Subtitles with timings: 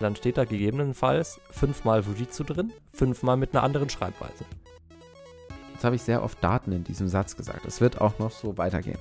[0.00, 4.44] Dann steht da gegebenenfalls fünfmal Fujitsu drin, fünfmal mit einer anderen Schreibweise.
[5.72, 7.64] Jetzt habe ich sehr oft Daten in diesem Satz gesagt.
[7.66, 8.98] Es wird auch noch so weitergehen.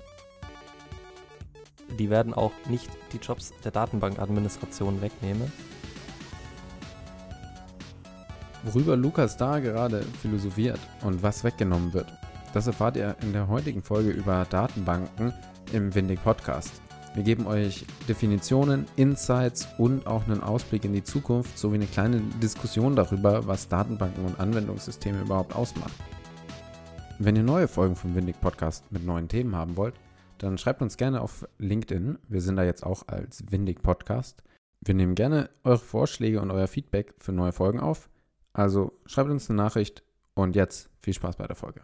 [1.97, 5.51] Die werden auch nicht die Jobs der Datenbankadministration wegnehmen.
[8.63, 12.11] Worüber Lukas da gerade philosophiert und was weggenommen wird,
[12.53, 15.33] das erfahrt ihr in der heutigen Folge über Datenbanken
[15.71, 16.81] im Windig Podcast.
[17.17, 22.21] Wir geben euch Definitionen, Insights und auch einen Ausblick in die Zukunft sowie eine kleine
[22.43, 25.95] Diskussion darüber, was Datenbanken und Anwendungssysteme überhaupt ausmachen.
[27.17, 29.95] Wenn ihr neue Folgen vom Windig Podcast mit neuen Themen haben wollt,
[30.37, 32.19] dann schreibt uns gerne auf LinkedIn.
[32.27, 34.43] Wir sind da jetzt auch als Windig Podcast.
[34.81, 38.11] Wir nehmen gerne eure Vorschläge und euer Feedback für neue Folgen auf.
[38.53, 40.03] Also schreibt uns eine Nachricht
[40.35, 41.81] und jetzt viel Spaß bei der Folge.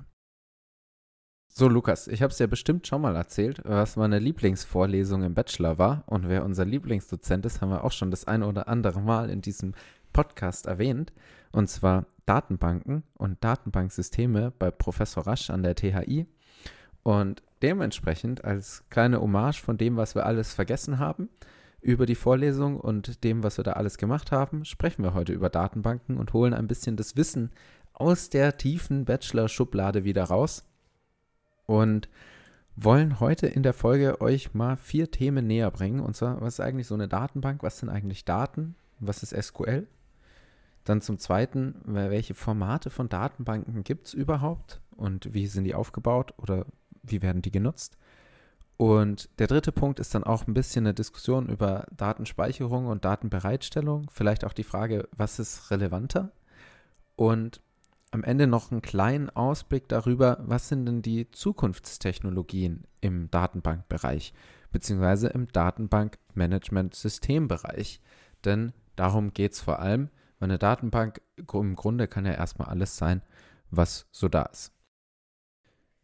[1.56, 5.78] So, Lukas, ich habe es ja bestimmt schon mal erzählt, was meine Lieblingsvorlesung im Bachelor
[5.78, 6.02] war.
[6.08, 9.42] Und wer unser Lieblingsdozent ist, haben wir auch schon das eine oder andere Mal in
[9.42, 9.76] diesem
[10.14, 11.14] Podcast erwähnt.
[11.52, 16.26] Und zwar Datenbanken und Datenbanksysteme bei Professor Rasch an der THI.
[17.04, 21.30] Und dementsprechend als kleine Hommage von dem, was wir alles vergessen haben,
[21.82, 25.52] über die Vorlesung und dem, was wir da alles gemacht haben, sprechen wir heute über
[25.52, 27.52] Datenbanken und holen ein bisschen das Wissen
[27.94, 30.64] aus der tiefen Bachelor-Schublade wieder raus
[31.66, 32.10] und
[32.76, 36.00] wollen heute in der Folge euch mal vier Themen näher bringen.
[36.00, 37.64] Und zwar, was ist eigentlich so eine Datenbank?
[37.64, 38.76] Was sind eigentlich Daten?
[39.00, 39.88] Was ist SQL?
[40.84, 46.34] Dann zum Zweiten, welche Formate von Datenbanken gibt es überhaupt und wie sind die aufgebaut
[46.38, 46.66] oder
[47.04, 47.98] wie werden die genutzt?
[48.76, 54.10] Und der dritte Punkt ist dann auch ein bisschen eine Diskussion über Datenspeicherung und Datenbereitstellung.
[54.12, 56.32] Vielleicht auch die Frage, was ist relevanter?
[57.16, 57.62] Und
[58.14, 64.36] am Ende noch einen kleinen Ausblick darüber, was sind denn die Zukunftstechnologien im Datenbankbereich
[64.72, 68.02] beziehungsweise im Datenbankmanagement-Systembereich.
[68.46, 71.22] Denn darum geht es vor allem, weil eine Datenbank
[71.54, 73.24] im Grunde kann ja erstmal alles sein,
[73.72, 74.72] was so da ist.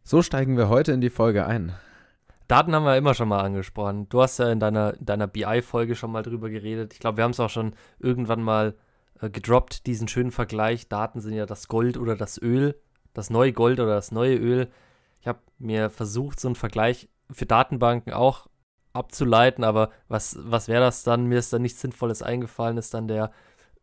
[0.04, 1.74] So steigen wir heute in die Folge ein.
[2.48, 4.10] Daten haben wir immer schon mal angesprochen.
[4.10, 6.94] Du hast ja in deiner, deiner BI-Folge schon mal drüber geredet.
[6.94, 8.74] Ich glaube, wir haben es auch schon irgendwann mal
[9.22, 10.88] äh, gedroppt, diesen schönen Vergleich.
[10.88, 12.80] Daten sind ja das Gold oder das Öl,
[13.14, 14.70] das neue Gold oder das neue Öl.
[15.20, 18.48] Ich habe mir versucht, so einen Vergleich für Datenbanken auch
[18.94, 21.26] abzuleiten, aber was, was wäre das dann?
[21.26, 23.32] Mir ist da nichts Sinnvolles eingefallen, ist dann der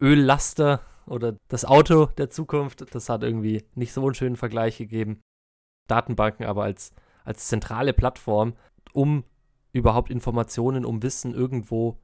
[0.00, 2.94] Öllaster oder das Auto der Zukunft.
[2.94, 5.20] Das hat irgendwie nicht so einen schönen Vergleich gegeben.
[5.86, 6.92] Datenbanken aber als,
[7.24, 8.54] als zentrale Plattform,
[8.92, 9.24] um
[9.72, 11.98] überhaupt Informationen, um Wissen irgendwo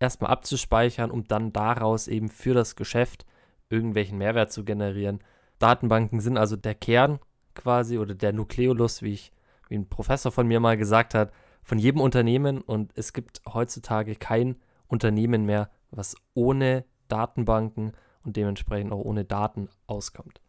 [0.00, 3.26] erstmal abzuspeichern, um dann daraus eben für das Geschäft
[3.70, 5.20] irgendwelchen Mehrwert zu generieren.
[5.58, 7.18] Datenbanken sind also der Kern
[7.54, 9.32] quasi oder der Nukleolus, wie ich,
[9.68, 11.32] wie ein Professor von mir mal gesagt hat,
[11.62, 17.92] von jedem Unternehmen und es gibt heutzutage kein Unternehmen mehr, was ohne Datenbanken
[18.22, 20.40] und dementsprechend auch ohne Daten auskommt.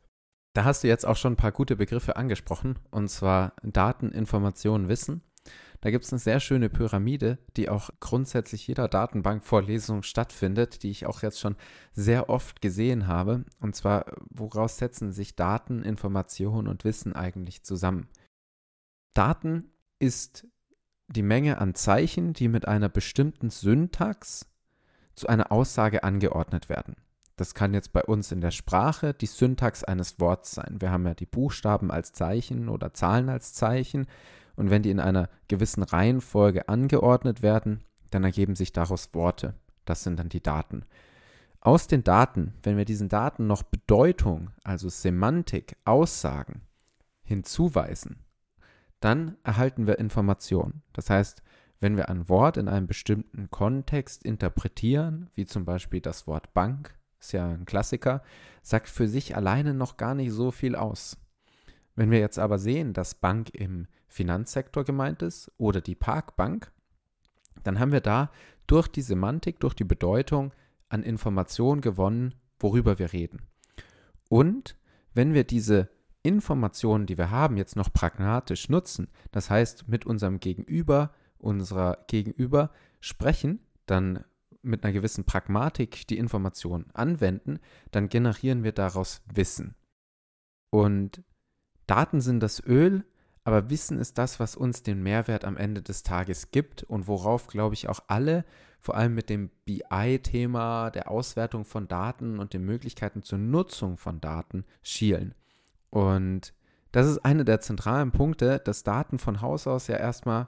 [0.53, 4.87] Da hast du jetzt auch schon ein paar gute Begriffe angesprochen, und zwar Daten, Information,
[4.87, 5.21] Wissen.
[5.81, 11.05] Da gibt es eine sehr schöne Pyramide, die auch grundsätzlich jeder Datenbankvorlesung stattfindet, die ich
[11.05, 11.55] auch jetzt schon
[11.93, 13.45] sehr oft gesehen habe.
[13.61, 18.09] Und zwar, woraus setzen sich Daten, Information und Wissen eigentlich zusammen?
[19.13, 20.47] Daten ist
[21.07, 24.47] die Menge an Zeichen, die mit einer bestimmten Syntax
[25.15, 26.95] zu einer Aussage angeordnet werden.
[27.35, 30.75] Das kann jetzt bei uns in der Sprache die Syntax eines Wortes sein.
[30.79, 34.07] Wir haben ja die Buchstaben als Zeichen oder Zahlen als Zeichen.
[34.59, 39.53] Und wenn die in einer gewissen Reihenfolge angeordnet werden, dann ergeben sich daraus Worte.
[39.85, 40.83] Das sind dann die Daten.
[41.61, 46.63] Aus den Daten, wenn wir diesen Daten noch Bedeutung, also Semantik, Aussagen
[47.23, 48.17] hinzuweisen,
[48.99, 50.83] dann erhalten wir Informationen.
[50.91, 51.41] Das heißt,
[51.79, 56.99] wenn wir ein Wort in einem bestimmten Kontext interpretieren, wie zum Beispiel das Wort Bank,
[57.21, 58.23] ist ja ein Klassiker,
[58.61, 61.15] sagt für sich alleine noch gar nicht so viel aus.
[61.99, 66.71] Wenn wir jetzt aber sehen, dass Bank im Finanzsektor gemeint ist oder die Parkbank,
[67.63, 68.31] dann haben wir da
[68.67, 70.53] durch die Semantik, durch die Bedeutung
[70.87, 73.41] an Informationen gewonnen, worüber wir reden.
[74.29, 74.77] Und
[75.13, 75.89] wenn wir diese
[76.23, 82.71] Informationen, die wir haben, jetzt noch pragmatisch nutzen, das heißt mit unserem Gegenüber, unserer Gegenüber
[83.01, 84.23] sprechen, dann
[84.61, 87.59] mit einer gewissen Pragmatik die Information anwenden,
[87.91, 89.75] dann generieren wir daraus Wissen.
[90.69, 91.23] Und
[91.89, 93.03] Daten sind das Öl,
[93.43, 97.47] aber Wissen ist das, was uns den Mehrwert am Ende des Tages gibt und worauf,
[97.47, 98.45] glaube ich, auch alle,
[98.79, 104.21] vor allem mit dem BI-Thema, der Auswertung von Daten und den Möglichkeiten zur Nutzung von
[104.21, 105.33] Daten schielen.
[105.89, 106.53] Und
[106.91, 110.47] das ist einer der zentralen Punkte, dass Daten von Haus aus ja erstmal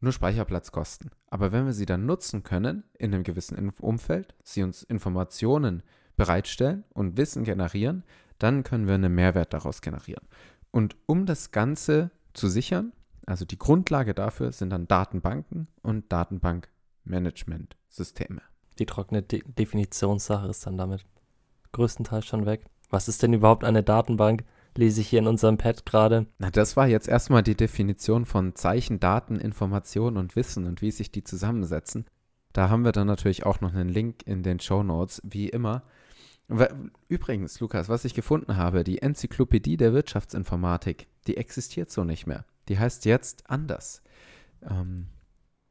[0.00, 1.10] nur Speicherplatz kosten.
[1.28, 5.82] Aber wenn wir sie dann nutzen können in einem gewissen Umfeld, sie uns Informationen
[6.16, 8.04] bereitstellen und Wissen generieren,
[8.38, 10.24] dann können wir einen Mehrwert daraus generieren.
[10.70, 12.92] Und um das Ganze zu sichern,
[13.26, 18.40] also die Grundlage dafür sind dann Datenbanken und Datenbankmanagementsysteme.
[18.78, 21.04] Die trockene De Definitionssache ist dann damit
[21.72, 22.64] größtenteils schon weg.
[22.90, 24.44] Was ist denn überhaupt eine Datenbank?
[24.76, 26.26] Lese ich hier in unserem Pad gerade.
[26.38, 30.90] Na, das war jetzt erstmal die Definition von Zeichen, Daten, Information und Wissen und wie
[30.90, 32.04] sich die zusammensetzen.
[32.52, 35.82] Da haben wir dann natürlich auch noch einen Link in den Show Notes, wie immer.
[37.08, 42.44] Übrigens, Lukas, was ich gefunden habe, die Enzyklopädie der Wirtschaftsinformatik, die existiert so nicht mehr.
[42.68, 44.02] Die heißt jetzt anders.
[44.62, 45.08] Ähm,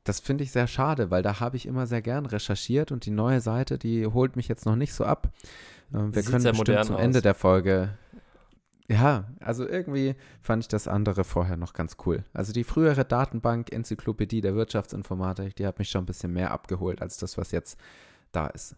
[0.04, 3.12] das finde ich sehr schade, weil da habe ich immer sehr gern recherchiert und die
[3.12, 5.31] neue Seite, die holt mich jetzt noch nicht so ab.
[5.94, 7.01] Ähm, wir können bestimmt zum aus.
[7.01, 7.98] Ende der Folge.
[8.88, 12.24] Ja, also irgendwie fand ich das andere vorher noch ganz cool.
[12.33, 17.01] Also die frühere Datenbank, Enzyklopädie der Wirtschaftsinformatik, die hat mich schon ein bisschen mehr abgeholt
[17.01, 17.80] als das, was jetzt
[18.31, 18.75] da ist.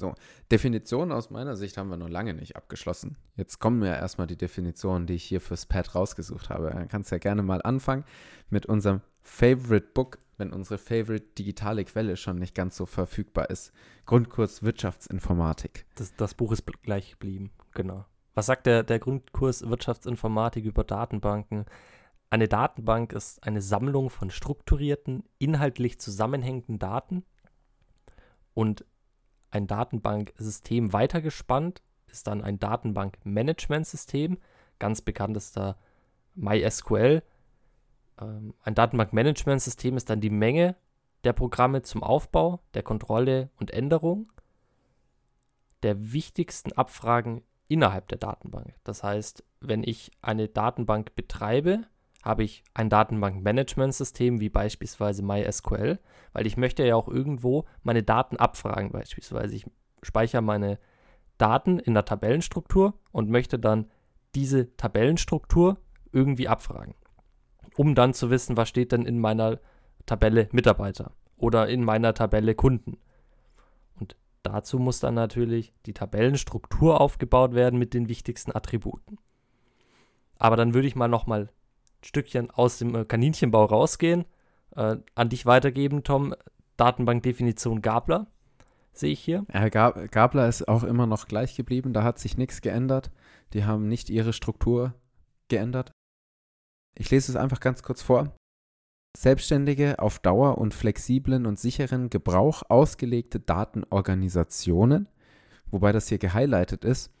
[0.00, 0.14] So,
[0.50, 3.18] Definitionen aus meiner Sicht haben wir noch lange nicht abgeschlossen.
[3.36, 6.70] Jetzt kommen ja erstmal die Definitionen, die ich hier fürs Pad rausgesucht habe.
[6.70, 8.04] Dann kannst du ja gerne mal anfangen
[8.48, 13.72] mit unserem Favorite Book, wenn unsere Favorite digitale Quelle schon nicht ganz so verfügbar ist.
[14.06, 15.84] Grundkurs Wirtschaftsinformatik.
[15.96, 18.06] Das, das Buch ist gleich geblieben, genau.
[18.32, 21.66] Was sagt der, der Grundkurs Wirtschaftsinformatik über Datenbanken?
[22.30, 27.24] Eine Datenbank ist eine Sammlung von strukturierten, inhaltlich zusammenhängenden Daten
[28.54, 28.84] und
[29.50, 34.38] ein Datenbanksystem weitergespannt ist dann ein Datenbankmanagementsystem.
[34.78, 35.76] Ganz bekannt ist da
[36.34, 37.22] MySQL.
[38.20, 40.76] Ähm, ein Datenbankmanagementsystem ist dann die Menge
[41.24, 44.32] der Programme zum Aufbau, der Kontrolle und Änderung
[45.82, 48.74] der wichtigsten Abfragen innerhalb der Datenbank.
[48.84, 51.86] Das heißt, wenn ich eine Datenbank betreibe,
[52.22, 55.98] habe ich ein Datenbankmanagementsystem wie beispielsweise MySQL,
[56.32, 59.54] weil ich möchte ja auch irgendwo meine Daten abfragen beispielsweise.
[59.54, 59.66] Ich
[60.02, 60.78] speichere meine
[61.38, 63.90] Daten in der Tabellenstruktur und möchte dann
[64.34, 65.78] diese Tabellenstruktur
[66.12, 66.94] irgendwie abfragen,
[67.76, 69.58] um dann zu wissen, was steht denn in meiner
[70.06, 72.98] Tabelle Mitarbeiter oder in meiner Tabelle Kunden.
[73.98, 79.18] Und dazu muss dann natürlich die Tabellenstruktur aufgebaut werden mit den wichtigsten Attributen.
[80.36, 81.50] Aber dann würde ich mal nochmal
[82.02, 84.24] Stückchen aus dem äh, Kaninchenbau rausgehen,
[84.76, 86.34] äh, an dich weitergeben, Tom.
[86.76, 88.26] Datenbankdefinition Gabler
[88.92, 89.44] sehe ich hier.
[89.52, 93.10] Ja, Gabler ist auch immer noch gleich geblieben, da hat sich nichts geändert.
[93.52, 94.94] Die haben nicht ihre Struktur
[95.48, 95.92] geändert.
[96.94, 98.34] Ich lese es einfach ganz kurz vor.
[99.16, 105.08] Selbstständige, auf Dauer und flexiblen und sicheren Gebrauch ausgelegte Datenorganisationen,
[105.70, 107.12] wobei das hier gehighlightet ist,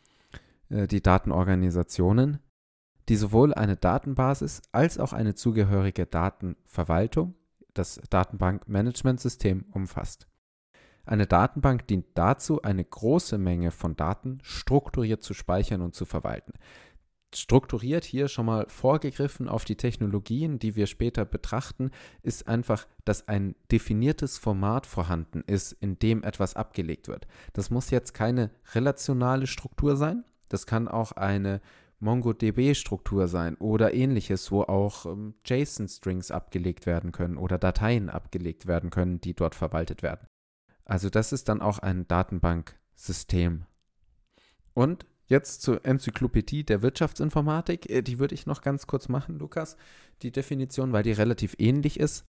[0.68, 2.38] äh, die Datenorganisationen,
[3.10, 7.34] die sowohl eine Datenbasis als auch eine zugehörige Datenverwaltung,
[7.74, 10.28] das Datenbankmanagementsystem, umfasst.
[11.04, 16.52] Eine Datenbank dient dazu, eine große Menge von Daten strukturiert zu speichern und zu verwalten.
[17.34, 21.90] Strukturiert hier schon mal vorgegriffen auf die Technologien, die wir später betrachten,
[22.22, 27.26] ist einfach, dass ein definiertes Format vorhanden ist, in dem etwas abgelegt wird.
[27.54, 31.60] Das muss jetzt keine relationale Struktur sein, das kann auch eine
[32.00, 38.90] MongoDB-Struktur sein oder ähnliches, wo auch ähm, JSON-Strings abgelegt werden können oder Dateien abgelegt werden
[38.90, 40.26] können, die dort verwaltet werden.
[40.84, 43.66] Also das ist dann auch ein Datenbanksystem.
[44.74, 47.88] Und jetzt zur Enzyklopädie der Wirtschaftsinformatik.
[47.88, 49.76] Äh, die würde ich noch ganz kurz machen, Lukas,
[50.22, 52.26] die Definition, weil die relativ ähnlich ist.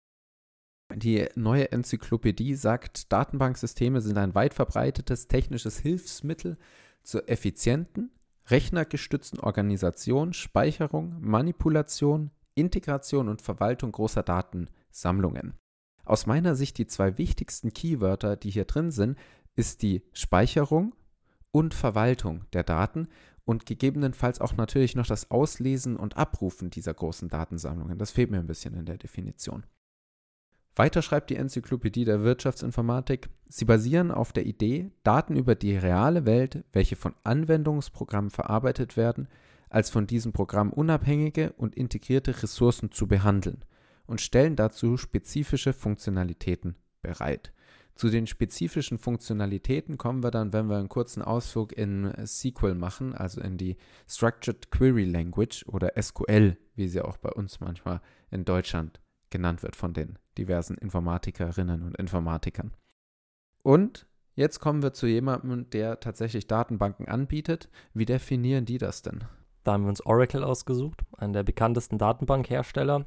[0.94, 6.58] Die neue Enzyklopädie sagt, Datenbanksysteme sind ein weit verbreitetes technisches Hilfsmittel
[7.02, 8.12] zur effizienten,
[8.52, 15.54] rechnergestützten Organisation, Speicherung, Manipulation, Integration und Verwaltung großer Datensammlungen.
[16.04, 19.18] Aus meiner Sicht die zwei wichtigsten Keywörter, die hier drin sind,
[19.56, 20.94] ist die Speicherung
[21.52, 23.08] und Verwaltung der Daten
[23.46, 27.98] und gegebenenfalls auch natürlich noch das Auslesen und Abrufen dieser großen Datensammlungen.
[27.98, 29.66] Das fehlt mir ein bisschen in der Definition.
[30.76, 36.26] Weiter schreibt die Enzyklopädie der Wirtschaftsinformatik, sie basieren auf der Idee, Daten über die reale
[36.26, 39.28] Welt, welche von Anwendungsprogrammen verarbeitet werden,
[39.70, 43.66] als von diesem Programm unabhängige und integrierte Ressourcen zu behandeln
[44.06, 47.52] und stellen dazu spezifische Funktionalitäten bereit.
[47.96, 53.14] Zu den spezifischen Funktionalitäten kommen wir dann, wenn wir einen kurzen Ausflug in SQL machen,
[53.14, 53.76] also in die
[54.08, 58.02] Structured Query Language oder SQL, wie sie auch bei uns manchmal
[58.32, 59.01] in Deutschland
[59.32, 62.74] genannt wird von den diversen Informatikerinnen und Informatikern.
[63.64, 67.70] Und jetzt kommen wir zu jemandem, der tatsächlich Datenbanken anbietet.
[67.94, 69.24] Wie definieren die das denn?
[69.64, 73.06] Da haben wir uns Oracle ausgesucht, einen der bekanntesten Datenbankhersteller.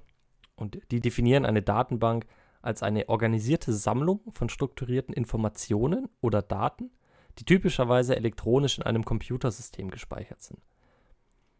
[0.57, 2.27] Und die definieren eine Datenbank
[2.63, 6.91] als eine organisierte Sammlung von strukturierten Informationen oder Daten,
[7.39, 10.61] die typischerweise elektronisch in einem Computersystem gespeichert sind.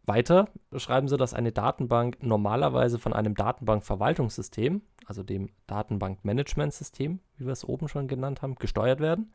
[0.07, 7.53] Weiter schreiben sie, dass eine Datenbank normalerweise von einem Datenbankverwaltungssystem, also dem Datenbankmanagementsystem, wie wir
[7.53, 9.33] es oben schon genannt haben, gesteuert werden.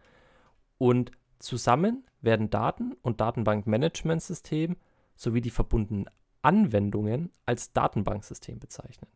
[0.78, 4.76] Und zusammen werden Daten und Datenbankmanagementsystem
[5.16, 6.08] sowie die verbundenen
[6.42, 9.10] Anwendungen als Datenbanksystem bezeichnet.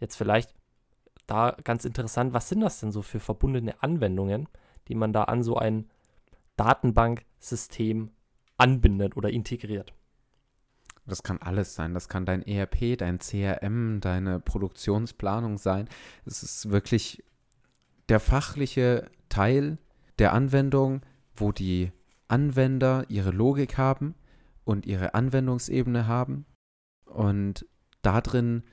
[0.00, 0.54] Jetzt vielleicht
[1.26, 4.48] da ganz interessant, was sind das denn so für verbundene Anwendungen,
[4.88, 5.90] die man da an so ein
[6.56, 8.10] Datenbanksystem
[8.56, 9.92] anbindet oder integriert?
[11.08, 11.94] Das kann alles sein.
[11.94, 15.88] Das kann dein ERP, dein CRM, deine Produktionsplanung sein.
[16.26, 17.24] Es ist wirklich
[18.08, 19.78] der fachliche Teil
[20.18, 21.00] der Anwendung,
[21.34, 21.92] wo die
[22.28, 24.14] Anwender ihre Logik haben
[24.64, 26.44] und ihre Anwendungsebene haben
[27.06, 27.66] und
[28.02, 28.64] darin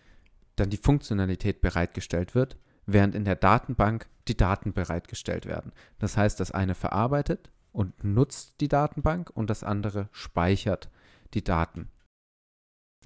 [0.57, 5.71] dann die Funktionalität bereitgestellt wird, während in der Datenbank die Daten bereitgestellt werden.
[5.99, 10.89] Das heißt, das eine verarbeitet und nutzt die Datenbank und das andere speichert
[11.33, 11.89] die Daten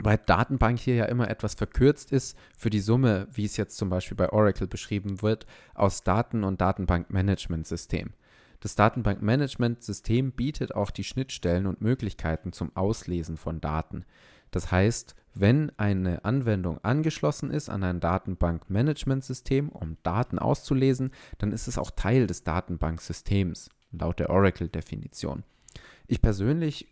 [0.01, 3.89] weil Datenbank hier ja immer etwas verkürzt ist für die Summe, wie es jetzt zum
[3.89, 8.13] Beispiel bei Oracle beschrieben wird, aus Daten- und Datenbankmanagementsystem.
[8.61, 14.05] Das Datenbankmanagementsystem bietet auch die Schnittstellen und Möglichkeiten zum Auslesen von Daten.
[14.51, 21.67] Das heißt, wenn eine Anwendung angeschlossen ist an ein Datenbankmanagementsystem, um Daten auszulesen, dann ist
[21.67, 25.43] es auch Teil des Datenbanksystems, laut der Oracle-Definition.
[26.07, 26.91] Ich persönlich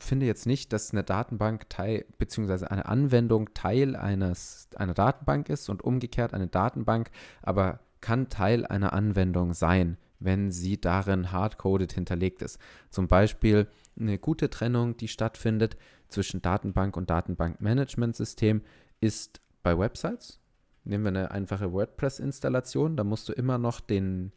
[0.00, 5.68] finde jetzt nicht, dass eine Datenbank Teil beziehungsweise eine Anwendung Teil eines einer Datenbank ist
[5.68, 7.10] und umgekehrt eine Datenbank,
[7.42, 12.58] aber kann Teil einer Anwendung sein, wenn sie darin hardcoded hinterlegt ist.
[12.90, 15.76] Zum Beispiel eine gute Trennung, die stattfindet
[16.08, 18.62] zwischen Datenbank und Datenbankmanagementsystem,
[19.00, 20.40] ist bei Websites.
[20.84, 24.32] Nehmen wir eine einfache WordPress-Installation, da musst du immer noch den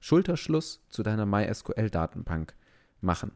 [0.00, 2.54] Schulterschluss zu deiner MySQL-Datenbank
[3.00, 3.32] machen.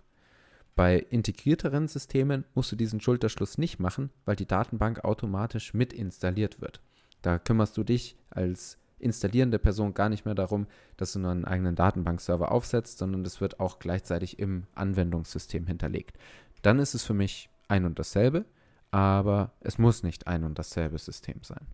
[0.79, 6.61] Bei integrierteren Systemen musst du diesen Schulterschluss nicht machen, weil die Datenbank automatisch mit installiert
[6.61, 6.81] wird.
[7.21, 11.75] Da kümmerst du dich als installierende Person gar nicht mehr darum, dass du einen eigenen
[11.75, 16.17] Datenbankserver aufsetzt, sondern das wird auch gleichzeitig im Anwendungssystem hinterlegt.
[16.63, 18.45] Dann ist es für mich ein und dasselbe,
[18.93, 21.67] aber es muss nicht ein und dasselbe System sein.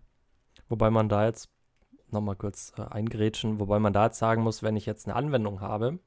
[0.67, 1.51] Wobei man da jetzt
[2.09, 5.61] nochmal kurz äh, eingrätschen, wobei man da jetzt sagen muss, wenn ich jetzt eine Anwendung
[5.61, 5.99] habe,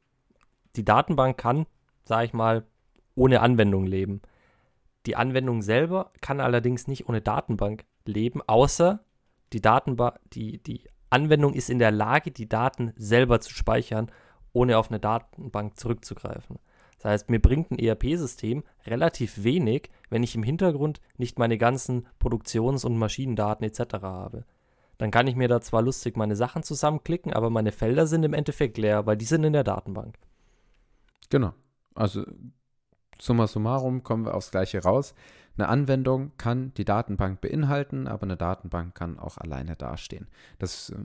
[0.74, 1.66] die Datenbank kann,
[2.02, 2.66] sage ich mal,
[3.18, 4.22] ohne Anwendung leben.
[5.06, 9.00] Die Anwendung selber kann allerdings nicht ohne Datenbank leben, außer
[9.52, 14.10] die Datenbank, die, die Anwendung ist in der Lage, die Daten selber zu speichern,
[14.52, 16.58] ohne auf eine Datenbank zurückzugreifen.
[16.96, 22.06] Das heißt, mir bringt ein ERP-System relativ wenig, wenn ich im Hintergrund nicht meine ganzen
[22.18, 24.02] Produktions- und Maschinendaten etc.
[24.02, 24.44] habe.
[24.98, 28.34] Dann kann ich mir da zwar lustig meine Sachen zusammenklicken, aber meine Felder sind im
[28.34, 30.18] Endeffekt leer, weil die sind in der Datenbank.
[31.30, 31.54] Genau.
[31.94, 32.24] Also
[33.20, 35.14] Summa summarum kommen wir aufs Gleiche raus.
[35.56, 40.28] Eine Anwendung kann die Datenbank beinhalten, aber eine Datenbank kann auch alleine dastehen.
[40.58, 40.98] Das äh,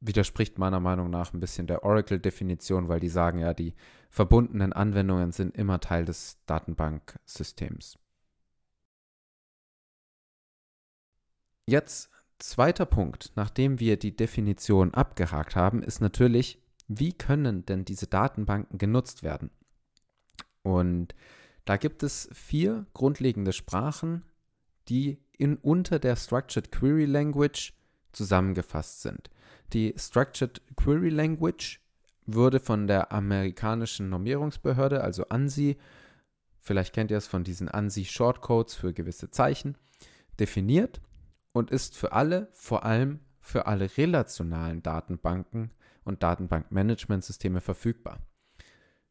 [0.00, 3.74] widerspricht meiner Meinung nach ein bisschen der Oracle-Definition, weil die sagen ja, die
[4.10, 7.98] verbundenen Anwendungen sind immer Teil des Datenbanksystems.
[11.66, 18.06] Jetzt zweiter Punkt, nachdem wir die Definition abgehakt haben, ist natürlich, wie können denn diese
[18.06, 19.50] Datenbanken genutzt werden?
[20.66, 21.14] Und
[21.64, 24.24] da gibt es vier grundlegende Sprachen,
[24.88, 27.72] die in, unter der Structured Query Language
[28.10, 29.30] zusammengefasst sind.
[29.72, 31.78] Die Structured Query Language
[32.26, 35.76] wurde von der amerikanischen Normierungsbehörde, also ANSI,
[36.58, 39.78] vielleicht kennt ihr es von diesen ANSI Shortcodes für gewisse Zeichen,
[40.40, 41.00] definiert
[41.52, 45.70] und ist für alle, vor allem für alle relationalen Datenbanken
[46.02, 48.18] und Datenbankmanagementsysteme verfügbar.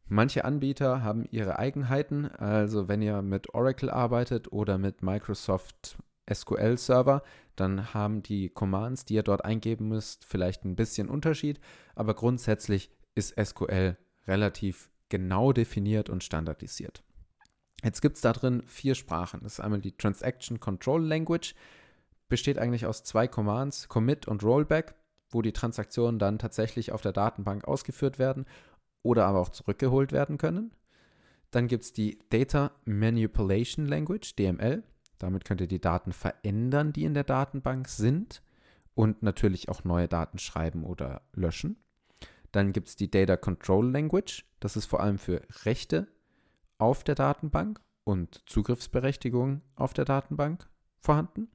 [0.07, 5.97] Manche Anbieter haben ihre Eigenheiten, also wenn ihr mit Oracle arbeitet oder mit Microsoft
[6.31, 7.23] SQL Server,
[7.55, 11.59] dann haben die Commands, die ihr dort eingeben müsst, vielleicht ein bisschen Unterschied,
[11.95, 13.97] aber grundsätzlich ist SQL
[14.27, 17.03] relativ genau definiert und standardisiert.
[17.83, 19.41] Jetzt gibt es da drin vier Sprachen.
[19.43, 21.55] Das ist einmal die Transaction Control Language,
[22.27, 24.95] besteht eigentlich aus zwei Commands, Commit und Rollback,
[25.29, 28.45] wo die Transaktionen dann tatsächlich auf der Datenbank ausgeführt werden
[29.05, 30.71] oder aber auch zurückgeholt werden können.
[31.51, 34.83] Dann gibt es die Data Manipulation Language, DML.
[35.19, 38.41] Damit könnt ihr die Daten verändern, die in der Datenbank sind
[38.95, 41.77] und natürlich auch neue Daten schreiben oder löschen.
[42.51, 44.43] Dann gibt es die Data Control Language.
[44.59, 46.07] Das ist vor allem für Rechte
[46.77, 50.67] auf der Datenbank und Zugriffsberechtigung auf der Datenbank
[50.99, 51.49] vorhanden.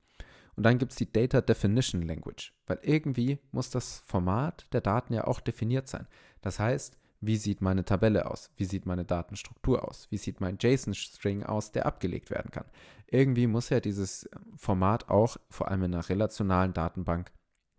[0.57, 5.14] Und dann gibt es die Data Definition Language, weil irgendwie muss das Format der Daten
[5.14, 6.07] ja auch definiert sein.
[6.42, 8.50] Das heißt, wie sieht meine Tabelle aus?
[8.57, 10.07] Wie sieht meine Datenstruktur aus?
[10.11, 12.65] Wie sieht mein JSON-String aus, der abgelegt werden kann?
[13.07, 17.31] Irgendwie muss ja dieses Format auch vor allem in einer relationalen Datenbank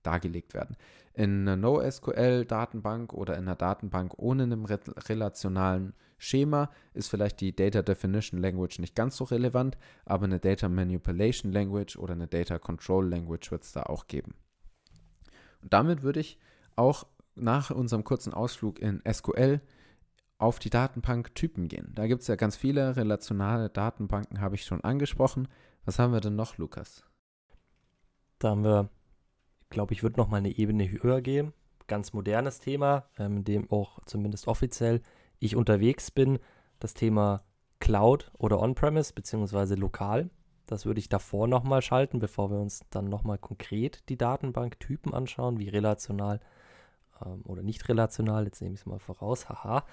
[0.04, 0.78] dargelegt werden.
[1.14, 4.80] In einer NoSQL-Datenbank oder in einer Datenbank ohne einem re
[5.10, 10.70] relationalen Schema ist vielleicht die Data Definition Language nicht ganz so relevant, aber eine Data
[10.70, 14.36] Manipulation Language oder eine Data Control Language wird es da auch geben.
[15.64, 16.38] Und damit würde ich
[16.76, 19.62] auch nach unserem kurzen Ausflug in SQL
[20.38, 21.92] auf die Datenbank-Typen gehen.
[21.94, 25.48] Da gibt es ja ganz viele relationale Datenbanken, habe ich schon angesprochen.
[25.86, 27.04] Was haben wir denn noch, Lukas?
[28.40, 28.90] Da haben wir,
[29.70, 31.54] glaube ich, wird noch mal eine Ebene höher gehen.
[31.88, 35.02] Ganz modernes Thema, ähm, in dem auch zumindest offiziell
[35.40, 36.40] ich unterwegs bin.
[36.80, 37.44] Das Thema
[37.80, 40.32] Cloud oder On-Premise beziehungsweise lokal.
[40.66, 45.60] Das würde ich davor nochmal schalten, bevor wir uns dann nochmal konkret die Datenbanktypen anschauen,
[45.60, 46.40] wie relational
[47.26, 49.84] ähm, oder nicht relational, jetzt nehme ich es mal voraus, haha.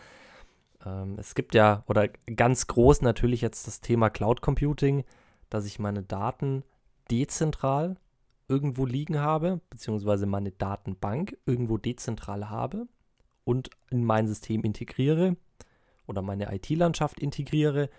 [0.84, 5.04] Ähm, es gibt ja, oder ganz groß natürlich jetzt das Thema Cloud Computing,
[5.50, 6.62] dass ich meine Daten
[7.10, 7.96] dezentral
[8.48, 12.86] irgendwo liegen habe, beziehungsweise meine Datenbank irgendwo dezentral habe
[13.44, 15.36] und in mein System integriere
[16.06, 17.90] oder meine IT-Landschaft integriere.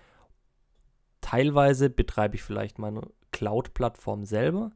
[1.21, 4.71] Teilweise betreibe ich vielleicht meine Cloud-Plattform selber,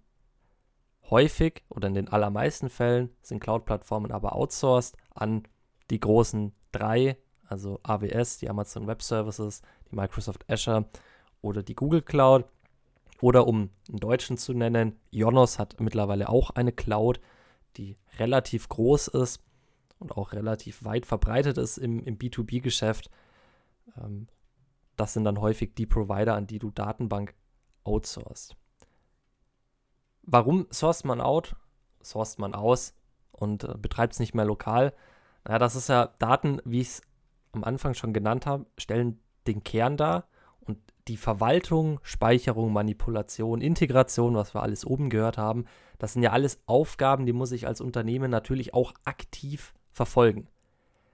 [1.10, 5.43] Häufig oder in den allermeisten Fällen sind Cloud-Plattformen aber outsourced an
[5.89, 7.17] die großen drei,
[7.48, 10.86] also AWS, die Amazon Web Services, die Microsoft Azure
[11.41, 12.45] oder die Google Cloud.
[13.22, 17.22] Oder um einen Deutschen zu nennen, Jonos hat mittlerweile auch eine Cloud,
[17.77, 19.41] die relativ groß ist
[20.00, 23.10] und auch relativ weit verbreitet ist im, im B2B-Geschäft.
[23.98, 24.27] Ähm,
[24.95, 27.33] das sind dann häufig die Provider, an die du Datenbank
[27.83, 28.55] outsourcest.
[30.24, 31.56] Warum sourced man out?
[32.01, 32.94] Sourced man aus
[33.32, 34.94] und äh, betreibt es nicht mehr lokal?
[35.46, 37.01] Naja, das ist ja Daten, wie ich es
[37.51, 40.27] am Anfang schon genannt habe, stellen den Kern dar
[40.62, 40.77] und
[41.08, 45.66] die Verwaltung, Speicherung, Manipulation, Integration, was wir alles oben gehört haben,
[46.00, 50.48] das sind ja alles Aufgaben, die muss ich als Unternehmen natürlich auch aktiv verfolgen.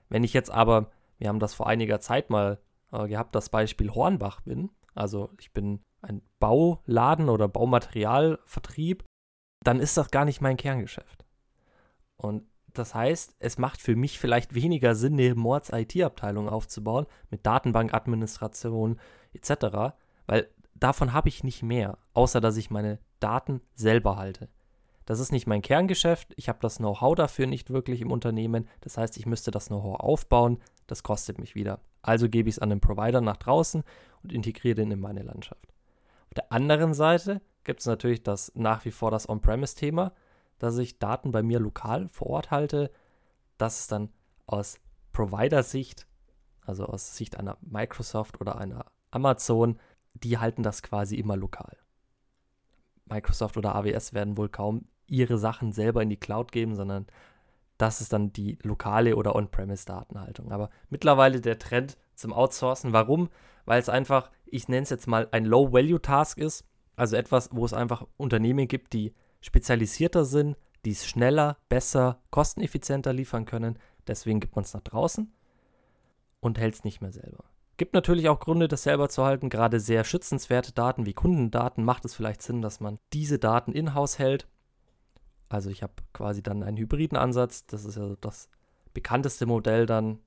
[0.09, 2.59] Wenn ich jetzt aber, wir haben das vor einiger Zeit mal
[2.91, 9.03] äh, gehabt, das Beispiel Hornbach bin, also ich bin ein Bauladen oder Baumaterialvertrieb,
[9.63, 11.25] dann ist das gar nicht mein Kerngeschäft.
[12.15, 18.99] Und das heißt, es macht für mich vielleicht weniger Sinn, eine Mords-IT-Abteilung aufzubauen mit Datenbankadministration
[19.33, 19.95] etc.,
[20.27, 24.49] weil davon habe ich nicht mehr, außer dass ich meine Daten selber halte.
[25.05, 28.97] Das ist nicht mein Kerngeschäft, ich habe das Know-how dafür nicht wirklich im Unternehmen, das
[28.97, 31.81] heißt, ich müsste das Know-how aufbauen, das kostet mich wieder.
[32.01, 33.83] Also gebe ich es an den Provider nach draußen
[34.23, 35.67] und integriere den in meine Landschaft.
[36.29, 40.13] Auf der anderen Seite gibt es natürlich das nach wie vor das On-Premise-Thema,
[40.59, 42.91] dass ich Daten bei mir lokal vor Ort halte.
[43.57, 44.09] Das ist dann
[44.45, 44.79] aus
[45.11, 46.07] Provider-Sicht,
[46.65, 49.79] also aus Sicht einer Microsoft oder einer Amazon,
[50.13, 51.77] die halten das quasi immer lokal.
[53.05, 57.07] Microsoft oder AWS werden wohl kaum ihre Sachen selber in die Cloud geben, sondern
[57.79, 60.51] das ist dann die lokale oder On-Premise-Datenhaltung.
[60.51, 62.93] Aber mittlerweile der Trend zum Outsourcen.
[62.93, 63.29] Warum?
[63.65, 66.65] Weil es einfach, ich nenne es jetzt mal ein Low-Value-Task ist.
[66.95, 73.13] Also etwas, wo es einfach Unternehmen gibt, die spezialisierter sind, die es schneller, besser, kosteneffizienter
[73.13, 73.79] liefern können.
[74.07, 75.31] Deswegen gibt man es nach draußen
[76.39, 77.45] und hält es nicht mehr selber.
[77.77, 79.49] Gibt natürlich auch Gründe, das selber zu halten.
[79.49, 84.19] Gerade sehr schützenswerte Daten wie Kundendaten macht es vielleicht Sinn, dass man diese Daten in-house
[84.19, 84.47] hält.
[85.47, 87.65] Also ich habe quasi dann einen hybriden Ansatz.
[87.65, 88.49] Das ist ja das
[88.93, 90.19] bekannteste Modell dann,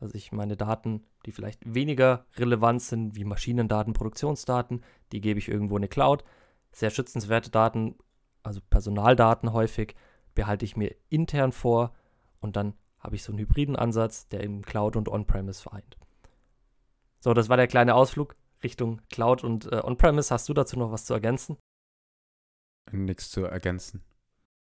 [0.00, 4.82] dass ich meine Daten, die vielleicht weniger relevant sind, wie Maschinendaten, Produktionsdaten,
[5.12, 6.24] die gebe ich irgendwo in eine Cloud.
[6.72, 7.96] Sehr schützenswerte Daten,
[8.42, 9.94] also Personaldaten häufig,
[10.34, 11.94] behalte ich mir intern vor
[12.40, 15.98] und dann habe ich so einen hybriden Ansatz, der eben Cloud und On-Premise vereint.
[17.20, 20.32] So, das war der kleine Ausflug Richtung Cloud und äh, On-Premise.
[20.32, 21.58] Hast du dazu noch was zu ergänzen?
[22.90, 24.02] Nichts zu ergänzen.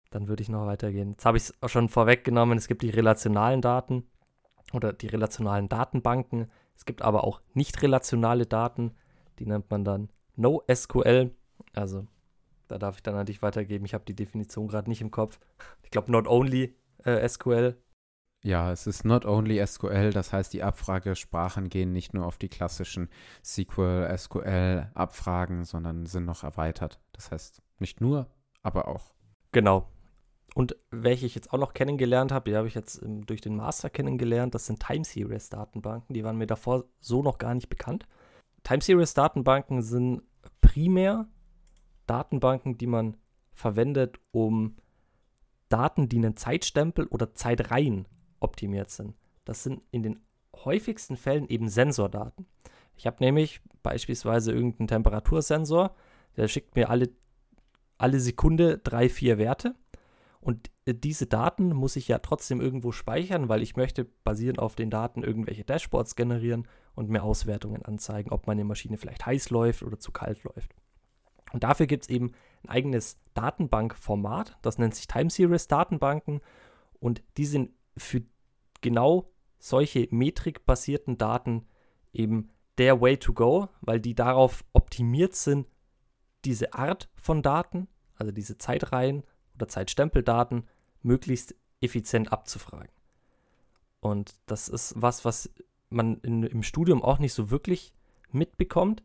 [0.09, 1.11] Dann würde ich noch weitergehen.
[1.11, 2.57] Jetzt habe ich es schon vorweggenommen.
[2.57, 4.09] Es gibt die relationalen Daten
[4.73, 6.49] oder die relationalen Datenbanken.
[6.75, 8.95] Es gibt aber auch nicht relationale Daten,
[9.39, 11.31] die nennt man dann NoSQL.
[11.73, 12.07] Also
[12.67, 13.85] da darf ich dann an dich weitergeben.
[13.85, 15.39] Ich habe die Definition gerade nicht im Kopf.
[15.83, 17.75] Ich glaube, not only äh, SQL.
[18.41, 22.47] Ja, es ist not only SQL, das heißt, die Abfragesprachen gehen nicht nur auf die
[22.47, 23.09] klassischen
[23.43, 27.01] SQL, SQL-Abfragen, sondern sind noch erweitert.
[27.11, 28.27] Das heißt, nicht nur,
[28.63, 29.11] aber auch.
[29.51, 29.89] Genau,
[30.55, 33.89] und welche ich jetzt auch noch kennengelernt habe, die habe ich jetzt durch den Master
[33.89, 36.13] kennengelernt, das sind Time Series Datenbanken.
[36.13, 38.07] Die waren mir davor so noch gar nicht bekannt.
[38.63, 40.23] Time Series Datenbanken sind
[40.61, 41.27] primär
[42.07, 43.17] Datenbanken, die man
[43.53, 44.77] verwendet, um
[45.69, 48.07] Daten, die einen Zeitstempel oder Zeitreihen
[48.39, 49.15] optimiert sind.
[49.45, 50.19] Das sind in den
[50.55, 52.47] häufigsten Fällen eben Sensordaten.
[52.95, 55.95] Ich habe nämlich beispielsweise irgendeinen Temperatursensor,
[56.35, 57.09] der schickt mir alle,
[57.97, 59.75] alle Sekunde drei, vier Werte.
[60.41, 64.75] Und äh, diese Daten muss ich ja trotzdem irgendwo speichern, weil ich möchte basierend auf
[64.75, 69.83] den Daten irgendwelche Dashboards generieren und mir Auswertungen anzeigen, ob meine Maschine vielleicht heiß läuft
[69.83, 70.73] oder zu kalt läuft.
[71.51, 72.31] Und dafür gibt es eben
[72.63, 76.41] ein eigenes Datenbankformat, das nennt sich Time Series Datenbanken
[76.99, 78.21] und die sind für
[78.81, 81.65] genau solche metrikbasierten Daten
[82.13, 85.67] eben der Way to go, weil die darauf optimiert sind,
[86.45, 89.23] diese Art von Daten, also diese Zeitreihen
[89.59, 90.67] oder Zeitstempeldaten,
[91.03, 92.89] möglichst effizient abzufragen.
[93.99, 95.49] Und das ist was, was
[95.89, 97.93] man in, im Studium auch nicht so wirklich
[98.31, 99.03] mitbekommt.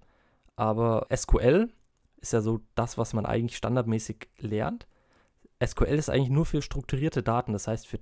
[0.56, 1.72] Aber SQL
[2.20, 4.86] ist ja so das, was man eigentlich standardmäßig lernt.
[5.64, 8.00] SQL ist eigentlich nur für strukturierte Daten, das heißt für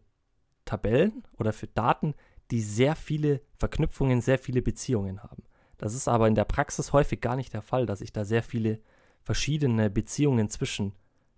[0.64, 2.14] Tabellen oder für Daten,
[2.50, 5.44] die sehr viele Verknüpfungen, sehr viele Beziehungen haben.
[5.78, 8.42] Das ist aber in der Praxis häufig gar nicht der Fall, dass ich da sehr
[8.42, 8.80] viele
[9.22, 10.92] verschiedene Beziehungen zwischen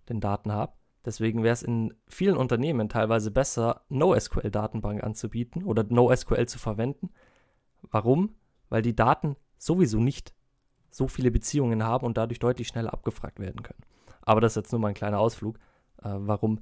[0.09, 0.73] den Daten habe.
[1.05, 7.11] Deswegen wäre es in vielen Unternehmen teilweise besser, NoSQL-Datenbank anzubieten oder NoSQL zu verwenden.
[7.83, 8.35] Warum?
[8.69, 10.33] Weil die Daten sowieso nicht
[10.89, 13.81] so viele Beziehungen haben und dadurch deutlich schneller abgefragt werden können.
[14.21, 15.57] Aber das ist jetzt nur mal ein kleiner Ausflug,
[16.01, 16.61] äh, warum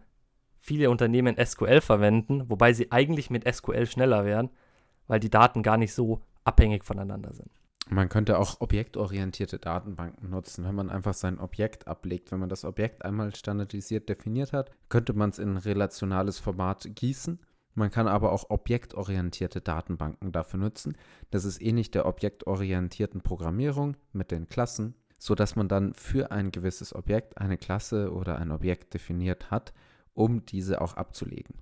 [0.59, 4.49] viele Unternehmen SQL verwenden, wobei sie eigentlich mit SQL schneller wären,
[5.07, 7.51] weil die Daten gar nicht so abhängig voneinander sind.
[7.89, 12.31] Man könnte auch objektorientierte Datenbanken nutzen, wenn man einfach sein Objekt ablegt.
[12.31, 16.87] Wenn man das Objekt einmal standardisiert definiert hat, könnte man es in ein relationales Format
[16.95, 17.39] gießen.
[17.75, 20.95] Man kann aber auch objektorientierte Datenbanken dafür nutzen.
[21.31, 26.95] Das ist ähnlich der objektorientierten Programmierung mit den Klassen, sodass man dann für ein gewisses
[26.95, 29.73] Objekt eine Klasse oder ein Objekt definiert hat
[30.13, 31.55] um diese auch abzulegen.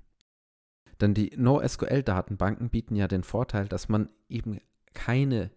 [0.99, 4.59] Denn die NoSQL-Datenbanken bieten ja den Vorteil, dass man eben
[4.93, 5.51] keine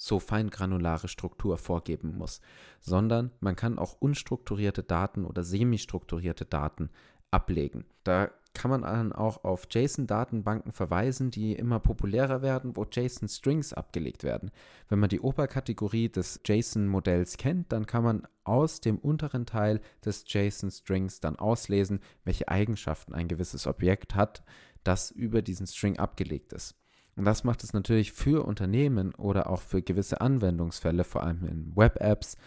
[0.00, 2.40] so feingranulare Struktur vorgeben muss,
[2.80, 6.88] sondern man kann auch unstrukturierte Daten oder semi-strukturierte Daten
[7.30, 7.84] ablegen.
[8.02, 14.24] Da kann man dann auch auf JSON-Datenbanken verweisen, die immer populärer werden, wo JSON-Strings abgelegt
[14.24, 14.50] werden.
[14.88, 20.24] Wenn man die Oberkategorie des JSON-Modells kennt, dann kann man aus dem unteren Teil des
[20.26, 24.42] JSON-Strings dann auslesen, welche Eigenschaften ein gewisses Objekt hat,
[24.82, 26.79] das über diesen String abgelegt ist.
[27.20, 31.76] Und das macht es natürlich für Unternehmen oder auch für gewisse Anwendungsfälle, vor allem in
[31.76, 32.38] Web-Apps,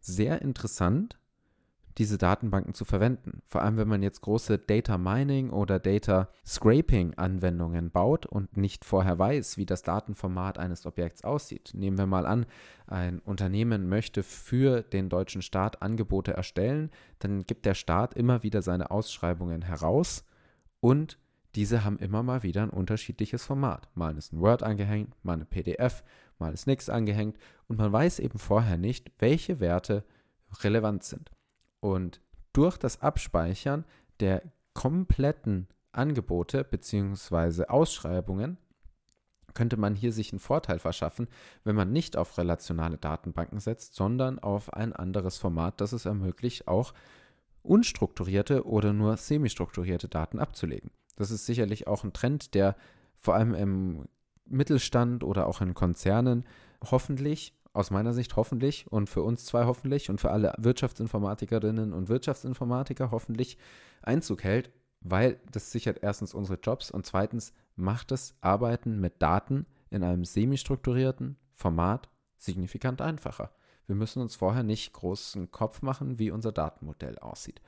[0.00, 1.18] sehr interessant,
[1.96, 3.40] diese Datenbanken zu verwenden.
[3.46, 8.84] Vor allem, wenn man jetzt große Data Mining oder Data Scraping Anwendungen baut und nicht
[8.84, 11.70] vorher weiß, wie das Datenformat eines Objekts aussieht.
[11.72, 12.44] Nehmen wir mal an,
[12.86, 18.60] ein Unternehmen möchte für den deutschen Staat Angebote erstellen, dann gibt der Staat immer wieder
[18.60, 20.22] seine Ausschreibungen heraus
[20.80, 21.16] und
[21.58, 23.88] diese haben immer mal wieder ein unterschiedliches Format.
[23.96, 26.04] Mal ist ein Word angehängt, mal eine PDF,
[26.38, 30.04] mal ist nichts angehängt und man weiß eben vorher nicht, welche Werte
[30.62, 31.32] relevant sind.
[31.80, 32.20] Und
[32.52, 33.84] durch das Abspeichern
[34.20, 37.64] der kompletten Angebote bzw.
[37.64, 38.58] Ausschreibungen
[39.52, 41.26] könnte man hier sich einen Vorteil verschaffen,
[41.64, 46.68] wenn man nicht auf relationale Datenbanken setzt, sondern auf ein anderes Format, das es ermöglicht,
[46.68, 46.94] auch
[47.64, 50.92] unstrukturierte oder nur semi-strukturierte Daten abzulegen.
[51.18, 52.76] Das ist sicherlich auch ein Trend, der
[53.16, 54.04] vor allem im
[54.46, 56.44] Mittelstand oder auch in Konzernen
[56.88, 62.08] hoffentlich aus meiner Sicht hoffentlich und für uns zwei hoffentlich und für alle Wirtschaftsinformatikerinnen und
[62.08, 63.58] Wirtschaftsinformatiker hoffentlich
[64.00, 69.66] Einzug hält, weil das sichert erstens unsere Jobs und zweitens macht das Arbeiten mit Daten
[69.90, 73.50] in einem semi-strukturierten Format signifikant einfacher.
[73.88, 77.60] Wir müssen uns vorher nicht großen Kopf machen, wie unser Datenmodell aussieht.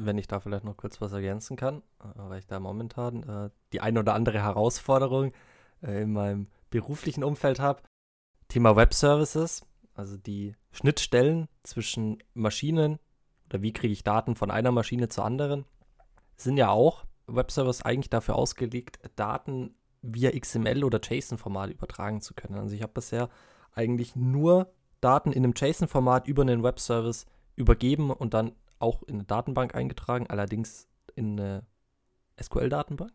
[0.00, 3.50] Wenn ich da vielleicht noch kurz was ergänzen kann, äh, weil ich da momentan äh,
[3.72, 5.32] die ein oder andere Herausforderung
[5.82, 7.82] äh, in meinem beruflichen Umfeld habe,
[8.48, 9.62] Thema Web Services,
[9.94, 12.98] also die Schnittstellen zwischen Maschinen
[13.48, 15.64] oder wie kriege ich Daten von einer Maschine zur anderen,
[16.36, 22.34] sind ja auch Web Services eigentlich dafür ausgelegt, Daten via XML oder JSON-Format übertragen zu
[22.34, 22.54] können.
[22.54, 23.28] Also ich habe bisher
[23.72, 29.24] eigentlich nur Daten in einem JSON-Format über einen Web-Service übergeben und dann auch in eine
[29.24, 31.66] Datenbank eingetragen, allerdings in eine
[32.40, 33.12] SQL-Datenbank.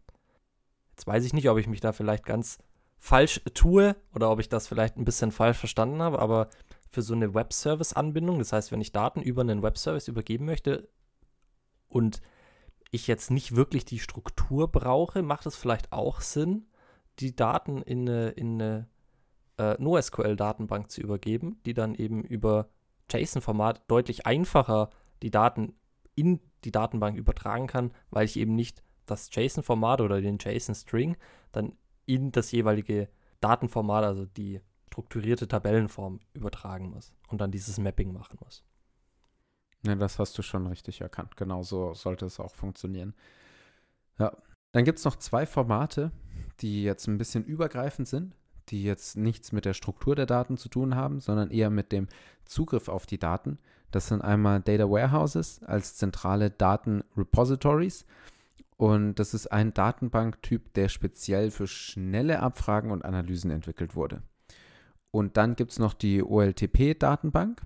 [0.91, 2.59] Jetzt weiß ich nicht, ob ich mich da vielleicht ganz
[2.99, 6.49] falsch tue oder ob ich das vielleicht ein bisschen falsch verstanden habe, aber
[6.89, 10.87] für so eine Web-Service-Anbindung, das heißt, wenn ich Daten über einen Web-Service übergeben möchte
[11.89, 12.21] und
[12.91, 16.67] ich jetzt nicht wirklich die Struktur brauche, macht es vielleicht auch Sinn,
[17.19, 18.87] die Daten in eine, in eine
[19.57, 22.69] äh, NoSQL-Datenbank zu übergeben, die dann eben über
[23.11, 24.89] JSON-Format deutlich einfacher
[25.23, 25.73] die Daten
[26.15, 31.17] in die Datenbank übertragen kann, weil ich eben nicht das JSON-Format oder den JSON-String
[31.51, 31.73] dann
[32.05, 33.09] in das jeweilige
[33.41, 38.63] Datenformat, also die strukturierte Tabellenform übertragen muss und dann dieses Mapping machen muss.
[39.85, 41.35] Ja, das hast du schon richtig erkannt.
[41.35, 43.15] Genau so sollte es auch funktionieren.
[44.19, 44.37] Ja.
[44.71, 46.11] Dann gibt es noch zwei Formate,
[46.61, 48.35] die jetzt ein bisschen übergreifend sind,
[48.69, 52.07] die jetzt nichts mit der Struktur der Daten zu tun haben, sondern eher mit dem
[52.45, 53.59] Zugriff auf die Daten.
[53.93, 58.07] Das sind einmal Data Warehouses als zentrale Datenrepositories.
[58.75, 64.23] Und das ist ein Datenbanktyp, der speziell für schnelle Abfragen und Analysen entwickelt wurde.
[65.11, 67.61] Und dann gibt es noch die OLTP-Datenbank.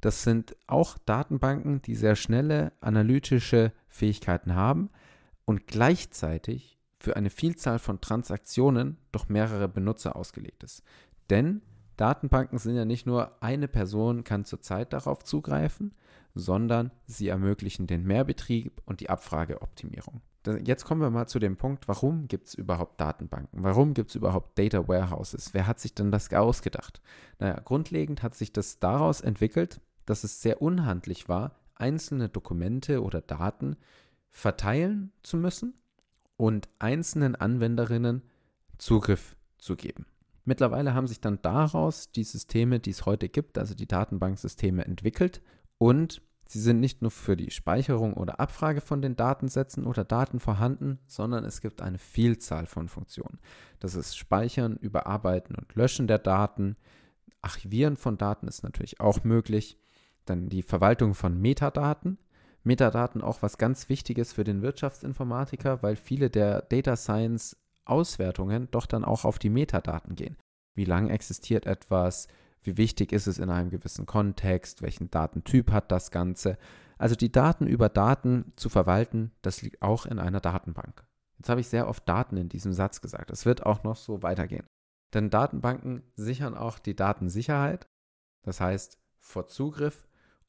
[0.00, 4.90] Das sind auch Datenbanken, die sehr schnelle analytische Fähigkeiten haben
[5.44, 10.82] und gleichzeitig für eine Vielzahl von Transaktionen durch mehrere Benutzer ausgelegt ist.
[11.30, 11.62] Denn
[11.96, 15.94] Datenbanken sind ja nicht nur eine Person kann zurzeit darauf zugreifen,
[16.34, 20.22] sondern sie ermöglichen den Mehrbetrieb und die Abfrageoptimierung.
[20.64, 23.62] Jetzt kommen wir mal zu dem Punkt, warum gibt es überhaupt Datenbanken?
[23.62, 25.54] Warum gibt es überhaupt Data Warehouses?
[25.54, 27.00] Wer hat sich denn das ausgedacht?
[27.38, 33.20] Naja, grundlegend hat sich das daraus entwickelt, dass es sehr unhandlich war, einzelne Dokumente oder
[33.20, 33.76] Daten
[34.30, 35.74] verteilen zu müssen
[36.36, 38.22] und einzelnen Anwenderinnen
[38.78, 40.06] Zugriff zu geben.
[40.44, 45.40] Mittlerweile haben sich dann daraus die Systeme, die es heute gibt, also die Datenbanksysteme entwickelt
[45.78, 50.40] und sie sind nicht nur für die Speicherung oder Abfrage von den Datensätzen oder Daten
[50.40, 53.38] vorhanden, sondern es gibt eine Vielzahl von Funktionen.
[53.78, 56.76] Das ist Speichern, Überarbeiten und Löschen der Daten.
[57.40, 59.78] Archivieren von Daten ist natürlich auch möglich.
[60.24, 62.18] Dann die Verwaltung von Metadaten.
[62.64, 68.86] Metadaten auch was ganz Wichtiges für den Wirtschaftsinformatiker, weil viele der Data Science Auswertungen doch
[68.86, 70.36] dann auch auf die Metadaten gehen.
[70.74, 72.28] Wie lange existiert etwas?
[72.62, 74.82] Wie wichtig ist es in einem gewissen Kontext?
[74.82, 76.56] Welchen Datentyp hat das Ganze?
[76.98, 81.04] Also die Daten über Daten zu verwalten, das liegt auch in einer Datenbank.
[81.38, 83.30] Jetzt habe ich sehr oft Daten in diesem Satz gesagt.
[83.30, 84.66] Es wird auch noch so weitergehen.
[85.12, 87.88] Denn Datenbanken sichern auch die Datensicherheit,
[88.42, 90.06] das heißt vor Zugriff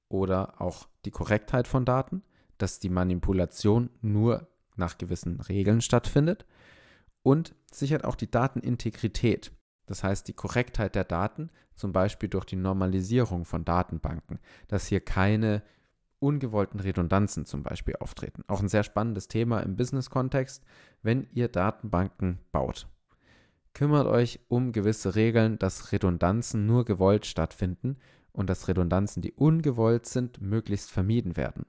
[0.09, 2.21] oder auch die Korrektheit von Daten,
[2.59, 6.45] dass die Manipulation nur nach gewissen Regeln stattfindet
[7.23, 9.51] und sichert auch die Datenintegrität,
[9.85, 14.99] das heißt die Korrektheit der Daten, zum Beispiel durch die Normalisierung von Datenbanken, dass hier
[14.99, 15.63] keine
[16.19, 18.43] ungewollten Redundanzen zum Beispiel auftreten.
[18.47, 20.63] Auch ein sehr spannendes Thema im Business-Kontext,
[21.01, 22.87] wenn ihr Datenbanken baut.
[23.73, 27.97] Kümmert euch um gewisse Regeln, dass Redundanzen nur gewollt stattfinden
[28.31, 31.65] und dass Redundanzen, die ungewollt sind, möglichst vermieden werden.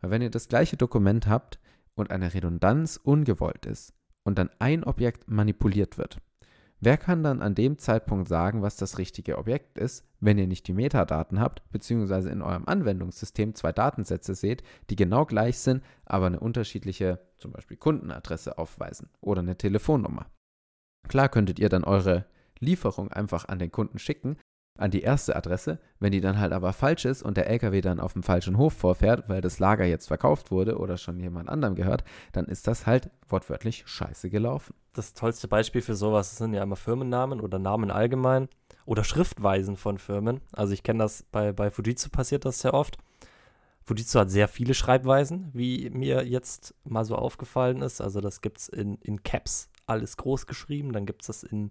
[0.00, 1.58] Weil wenn ihr das gleiche Dokument habt
[1.94, 6.20] und eine Redundanz ungewollt ist und dann ein Objekt manipuliert wird,
[6.80, 10.66] wer kann dann an dem Zeitpunkt sagen, was das richtige Objekt ist, wenn ihr nicht
[10.68, 16.26] die Metadaten habt, beziehungsweise in eurem Anwendungssystem zwei Datensätze seht, die genau gleich sind, aber
[16.26, 20.26] eine unterschiedliche, zum Beispiel Kundenadresse aufweisen oder eine Telefonnummer.
[21.08, 22.26] Klar könntet ihr dann eure
[22.58, 24.36] Lieferung einfach an den Kunden schicken,
[24.76, 25.78] an die erste Adresse.
[26.00, 28.72] Wenn die dann halt aber falsch ist und der LKW dann auf dem falschen Hof
[28.72, 32.86] vorfährt, weil das Lager jetzt verkauft wurde oder schon jemand anderem gehört, dann ist das
[32.86, 34.74] halt wortwörtlich scheiße gelaufen.
[34.92, 38.48] Das tollste Beispiel für sowas sind ja immer Firmennamen oder Namen allgemein
[38.84, 40.40] oder Schriftweisen von Firmen.
[40.52, 42.98] Also ich kenne das bei, bei Fujitsu passiert das sehr oft.
[43.84, 48.00] Fujitsu hat sehr viele Schreibweisen, wie mir jetzt mal so aufgefallen ist.
[48.00, 50.92] Also das gibt es in, in Caps, alles groß geschrieben.
[50.92, 51.70] Dann gibt es das in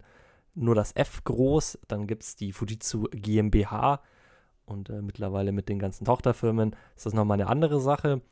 [0.54, 1.78] nur das F groß.
[1.88, 4.00] Dann gibt es die Fujitsu GmbH
[4.66, 8.22] und äh, mittlerweile mit den ganzen Tochterfirmen ist das nochmal eine andere Sache.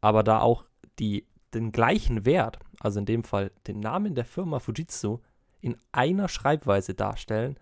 [0.00, 0.64] Aber da auch
[0.98, 5.18] die, den gleichen Wert, also in dem Fall den Namen der Firma Fujitsu,
[5.60, 7.58] in einer Schreibweise darstellen,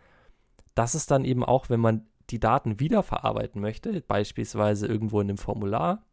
[0.74, 5.38] das ist dann eben auch, wenn man die Daten wiederverarbeiten möchte, beispielsweise irgendwo in einem
[5.38, 6.04] Formular.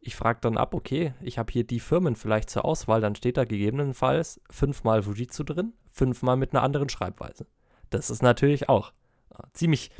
[0.00, 3.36] Ich frage dann ab, okay, ich habe hier die Firmen vielleicht zur Auswahl, dann steht
[3.36, 7.46] da gegebenenfalls fünfmal Fujitsu drin, fünfmal mit einer anderen Schreibweise.
[7.90, 8.92] Das ist natürlich auch
[9.30, 9.90] äh, ziemlich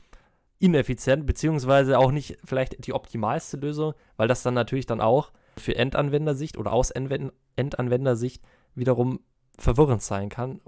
[0.58, 5.76] ineffizient, beziehungsweise auch nicht vielleicht die optimalste Lösung, weil das dann natürlich dann auch für
[5.76, 8.42] Endanwendersicht oder aus Endanwendersicht
[8.74, 9.20] wiederum
[9.58, 10.60] verwirrend sein kann.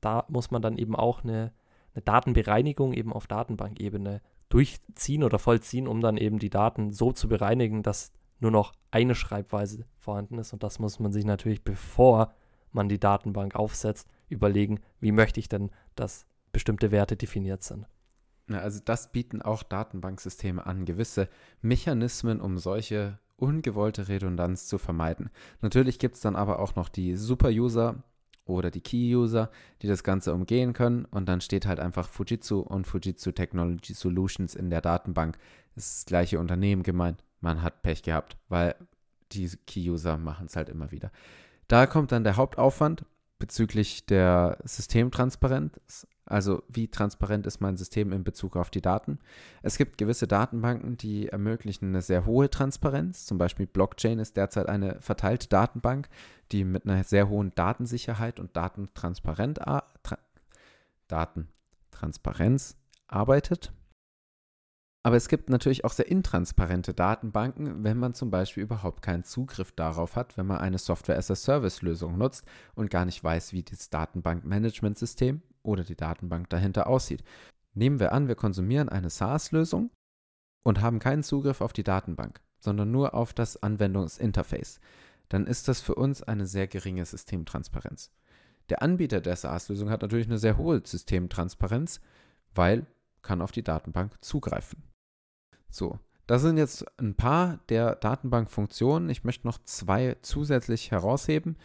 [0.00, 1.52] Da muss man dann eben auch eine,
[1.94, 7.28] eine Datenbereinigung eben auf Datenbankebene durchziehen oder vollziehen, um dann eben die Daten so zu
[7.28, 10.52] bereinigen, dass nur noch eine Schreibweise vorhanden ist.
[10.52, 12.32] Und das muss man sich natürlich, bevor
[12.72, 17.86] man die Datenbank aufsetzt, überlegen, wie möchte ich denn, dass bestimmte Werte definiert sind.
[18.48, 21.28] Ja, also das bieten auch Datenbanksysteme an, gewisse
[21.62, 25.30] Mechanismen, um solche ungewollte Redundanz zu vermeiden.
[25.62, 28.02] Natürlich gibt es dann aber auch noch die Super-User
[28.44, 29.50] oder die Key-User,
[29.82, 34.54] die das Ganze umgehen können und dann steht halt einfach Fujitsu und Fujitsu Technology Solutions
[34.54, 35.38] in der Datenbank.
[35.74, 38.74] Das ist das gleiche Unternehmen gemeint, man hat Pech gehabt, weil
[39.32, 41.12] die Key-User machen es halt immer wieder.
[41.70, 43.04] Da kommt dann der Hauptaufwand
[43.38, 46.04] bezüglich der Systemtransparenz.
[46.26, 49.20] Also wie transparent ist mein System in Bezug auf die Daten?
[49.62, 53.24] Es gibt gewisse Datenbanken, die ermöglichen eine sehr hohe Transparenz.
[53.24, 56.08] Zum Beispiel Blockchain ist derzeit eine verteilte Datenbank,
[56.50, 60.18] die mit einer sehr hohen Datensicherheit und Datentransparenz, tra
[61.06, 63.72] Datentransparenz arbeitet.
[65.02, 69.72] Aber es gibt natürlich auch sehr intransparente Datenbanken, wenn man zum Beispiel überhaupt keinen Zugriff
[69.72, 75.84] darauf hat, wenn man eine Software-as-a-Service-Lösung nutzt und gar nicht weiß, wie das Datenbank-Management-System oder
[75.84, 77.24] die Datenbank dahinter aussieht.
[77.72, 79.90] Nehmen wir an, wir konsumieren eine SaaS-Lösung
[80.64, 84.80] und haben keinen Zugriff auf die Datenbank, sondern nur auf das Anwendungsinterface.
[85.30, 88.10] Dann ist das für uns eine sehr geringe Systemtransparenz.
[88.68, 92.02] Der Anbieter der SaaS-Lösung hat natürlich eine sehr hohe Systemtransparenz,
[92.54, 92.84] weil
[93.22, 94.89] kann auf die Datenbank zugreifen.
[95.70, 99.10] So, das sind jetzt ein paar der Datenbankfunktionen.
[99.10, 101.56] Ich möchte noch zwei zusätzlich herausheben.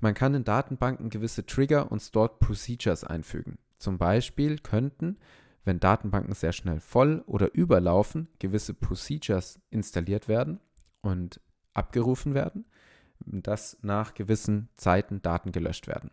[0.00, 3.58] Man kann in Datenbanken gewisse Trigger und Stored Procedures einfügen.
[3.78, 5.18] Zum Beispiel könnten,
[5.64, 10.60] wenn Datenbanken sehr schnell voll oder überlaufen, gewisse Procedures installiert werden
[11.00, 11.40] und
[11.74, 12.66] abgerufen werden,
[13.26, 16.10] dass nach gewissen Zeiten Daten gelöscht werden.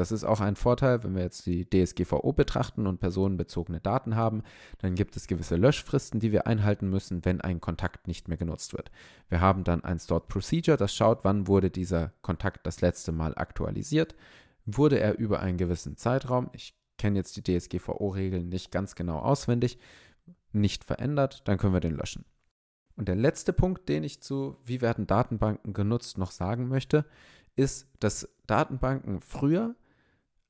[0.00, 4.44] Das ist auch ein Vorteil, wenn wir jetzt die DSGVO betrachten und personenbezogene Daten haben,
[4.78, 8.72] dann gibt es gewisse Löschfristen, die wir einhalten müssen, wenn ein Kontakt nicht mehr genutzt
[8.72, 8.90] wird.
[9.28, 13.34] Wir haben dann ein Stored Procedure, das schaut, wann wurde dieser Kontakt das letzte Mal
[13.34, 14.14] aktualisiert.
[14.64, 19.78] Wurde er über einen gewissen Zeitraum, ich kenne jetzt die DSGVO-Regeln nicht ganz genau auswendig,
[20.52, 22.24] nicht verändert, dann können wir den löschen.
[22.96, 27.04] Und der letzte Punkt, den ich zu wie werden Datenbanken genutzt noch sagen möchte,
[27.54, 29.74] ist, dass Datenbanken früher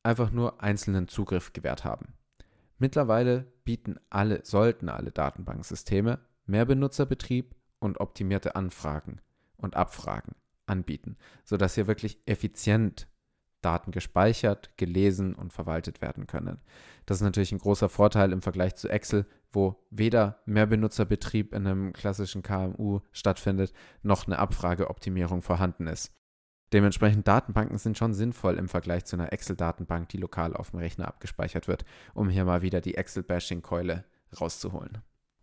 [0.03, 2.15] einfach nur einzelnen Zugriff gewährt haben.
[2.79, 9.21] Mittlerweile bieten alle, sollten alle Datenbanksysteme mehr Benutzerbetrieb und optimierte Anfragen
[9.57, 10.35] und Abfragen
[10.67, 13.07] anbieten, sodass hier wirklich effizient
[13.61, 16.61] Daten gespeichert, gelesen und verwaltet werden können.
[17.05, 21.67] Das ist natürlich ein großer Vorteil im Vergleich zu Excel, wo weder mehr Benutzerbetrieb in
[21.67, 26.13] einem klassischen KMU stattfindet, noch eine Abfrageoptimierung vorhanden ist.
[26.73, 31.09] Dementsprechend Datenbanken sind schon sinnvoll im Vergleich zu einer Excel-Datenbank, die lokal auf dem Rechner
[31.09, 34.05] abgespeichert wird, um hier mal wieder die Excel-Bashing-Keule
[34.41, 34.99] rauszuholen.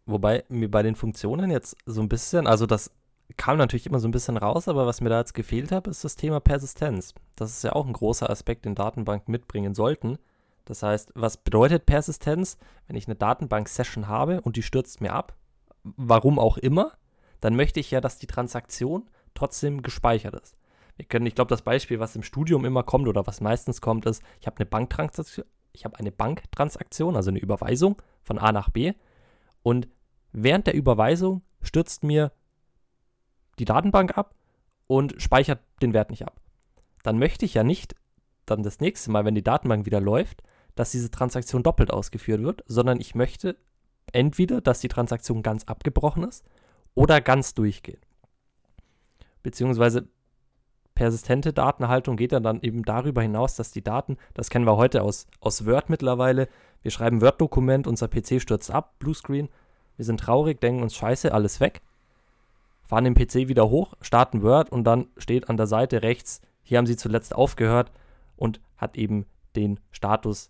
[0.05, 2.91] Wobei mir bei den Funktionen jetzt so ein bisschen, also das
[3.35, 6.05] kam natürlich immer so ein bisschen raus, aber was mir da jetzt gefehlt hat, ist
[6.05, 7.13] das Thema Persistenz.
[7.35, 10.17] Das ist ja auch ein großer Aspekt, den Datenbanken mitbringen sollten.
[10.63, 12.57] Das heißt, was bedeutet Persistenz?
[12.87, 15.35] Wenn ich eine Datenbank-Session habe und die stürzt mir ab,
[15.83, 16.93] warum auch immer,
[17.41, 20.55] dann möchte ich ja, dass die Transaktion trotzdem gespeichert ist.
[20.97, 24.05] Wir können, ich glaube, das Beispiel, was im Studium immer kommt oder was meistens kommt,
[24.05, 28.69] ist, ich habe eine Banktransaktion, ich habe eine Banktransaktion, also eine Überweisung von A nach
[28.69, 28.93] B
[29.61, 29.87] und
[30.31, 32.31] während der Überweisung stürzt mir
[33.59, 34.35] die Datenbank ab
[34.87, 36.41] und speichert den Wert nicht ab.
[37.03, 37.95] Dann möchte ich ja nicht
[38.45, 40.41] dann das nächste Mal, wenn die Datenbank wieder läuft,
[40.75, 43.57] dass diese Transaktion doppelt ausgeführt wird, sondern ich möchte
[44.13, 46.45] entweder, dass die Transaktion ganz abgebrochen ist
[46.95, 48.07] oder ganz durchgeht.
[49.43, 50.07] Beziehungsweise
[50.97, 55.03] persistente Datenhaltung geht ja dann eben darüber hinaus, dass die Daten, das kennen wir heute
[55.03, 56.49] aus, aus Word mittlerweile,
[56.81, 59.47] wir schreiben Word-Dokument, unser PC stürzt ab, Bluescreen,
[59.95, 61.81] wir sind traurig, denken uns scheiße, alles weg,
[62.87, 66.79] fahren den PC wieder hoch, starten Word und dann steht an der Seite rechts, hier
[66.79, 67.91] haben sie zuletzt aufgehört
[68.35, 70.49] und hat eben den Status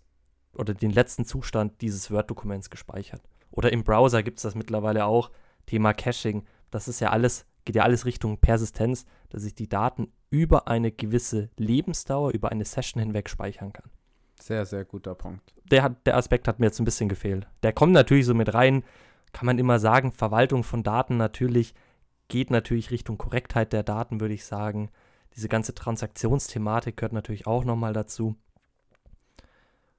[0.54, 3.20] oder den letzten Zustand dieses Word-Dokuments gespeichert.
[3.50, 5.30] Oder im Browser gibt es das mittlerweile auch,
[5.66, 10.10] Thema Caching, das ist ja alles, geht ja alles Richtung Persistenz, dass ich die Daten
[10.30, 13.90] über eine gewisse Lebensdauer, über eine Session hinweg speichern kann.
[14.40, 15.52] Sehr, sehr guter Punkt.
[15.70, 17.46] Der, hat, der Aspekt hat mir jetzt ein bisschen gefehlt.
[17.62, 18.84] Der kommt natürlich so mit rein,
[19.34, 21.74] kann man immer sagen, Verwaltung von Daten natürlich
[22.28, 24.88] geht natürlich Richtung Korrektheit der Daten, würde ich sagen.
[25.36, 28.34] Diese ganze Transaktionsthematik gehört natürlich auch nochmal dazu.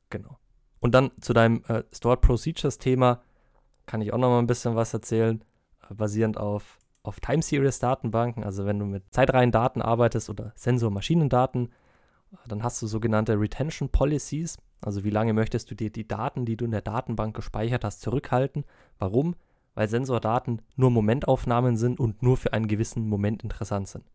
[0.09, 0.39] Genau.
[0.79, 3.21] Und dann zu deinem äh, Stored Procedures Thema
[3.85, 5.43] kann ich auch nochmal ein bisschen was erzählen,
[5.87, 6.78] äh, basierend auf
[7.09, 11.69] auf Time Series Datenbanken, also wenn du mit Zeitreihendaten arbeitest oder Sensor-Maschinendaten,
[12.47, 16.55] dann hast du sogenannte Retention Policies, also wie lange möchtest du dir die Daten, die
[16.55, 18.63] du in der Datenbank gespeichert hast, zurückhalten.
[18.99, 19.35] Warum?
[19.73, 24.05] Weil Sensordaten nur Momentaufnahmen sind und nur für einen gewissen Moment interessant sind.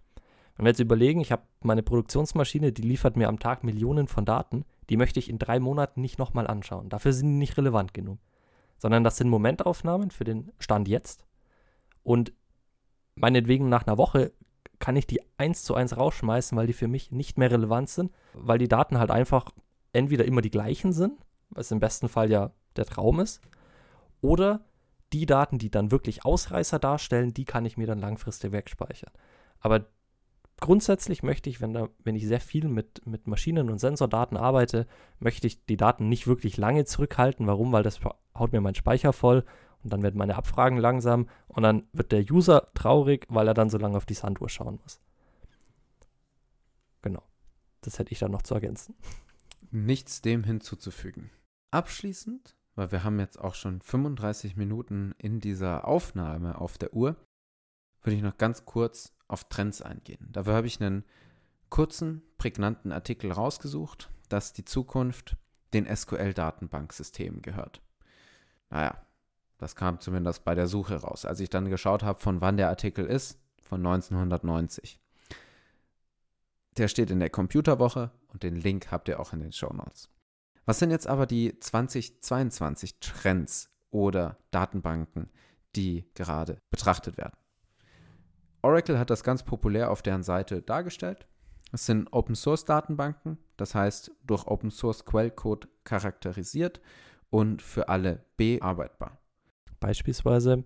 [0.56, 4.24] Wenn wir jetzt überlegen, ich habe meine Produktionsmaschine, die liefert mir am Tag Millionen von
[4.24, 6.88] Daten, die möchte ich in drei Monaten nicht nochmal anschauen.
[6.90, 8.20] Dafür sind die nicht relevant genug.
[8.78, 11.24] Sondern das sind Momentaufnahmen für den Stand jetzt.
[12.04, 12.32] Und
[13.14, 14.32] meinetwegen nach einer Woche
[14.78, 18.12] kann ich die eins zu eins rausschmeißen, weil die für mich nicht mehr relevant sind,
[18.34, 19.50] weil die Daten halt einfach
[19.92, 21.18] entweder immer die gleichen sind,
[21.50, 23.40] was im besten Fall ja der Traum ist,
[24.20, 24.64] oder
[25.12, 29.12] die Daten, die dann wirklich Ausreißer darstellen, die kann ich mir dann langfristig wegspeichern.
[29.60, 29.86] Aber
[30.60, 34.86] grundsätzlich möchte ich, wenn, da, wenn ich sehr viel mit, mit Maschinen- und Sensordaten arbeite,
[35.20, 37.46] möchte ich die Daten nicht wirklich lange zurückhalten.
[37.46, 37.70] Warum?
[37.72, 38.00] Weil das
[38.36, 39.44] haut mir meinen Speicher voll
[39.84, 43.70] und dann werden meine Abfragen langsam und dann wird der User traurig, weil er dann
[43.70, 45.00] so lange auf die Sanduhr schauen muss.
[47.02, 47.22] Genau.
[47.82, 48.96] Das hätte ich dann noch zu ergänzen.
[49.70, 51.30] Nichts dem hinzuzufügen.
[51.70, 57.16] Abschließend, weil wir haben jetzt auch schon 35 Minuten in dieser Aufnahme auf der Uhr,
[58.02, 60.28] würde ich noch ganz kurz auf Trends eingehen.
[60.32, 61.04] Dafür habe ich einen
[61.68, 65.36] kurzen, prägnanten Artikel rausgesucht, dass die Zukunft
[65.74, 67.82] den SQL-Datenbanksystemen gehört.
[68.70, 69.04] Naja,
[69.58, 71.24] das kam zumindest bei der Suche raus.
[71.24, 75.00] Als ich dann geschaut habe, von wann der Artikel ist, von 1990.
[76.76, 80.08] Der steht in der Computerwoche und den Link habt ihr auch in den Show Notes.
[80.66, 85.30] Was sind jetzt aber die 2022 Trends oder Datenbanken,
[85.76, 87.36] die gerade betrachtet werden?
[88.62, 91.26] Oracle hat das ganz populär auf deren Seite dargestellt.
[91.70, 96.80] Es sind Open Source Datenbanken, das heißt durch Open Source Quellcode charakterisiert
[97.30, 99.18] und für alle bearbeitbar.
[99.80, 100.64] Beispielsweise,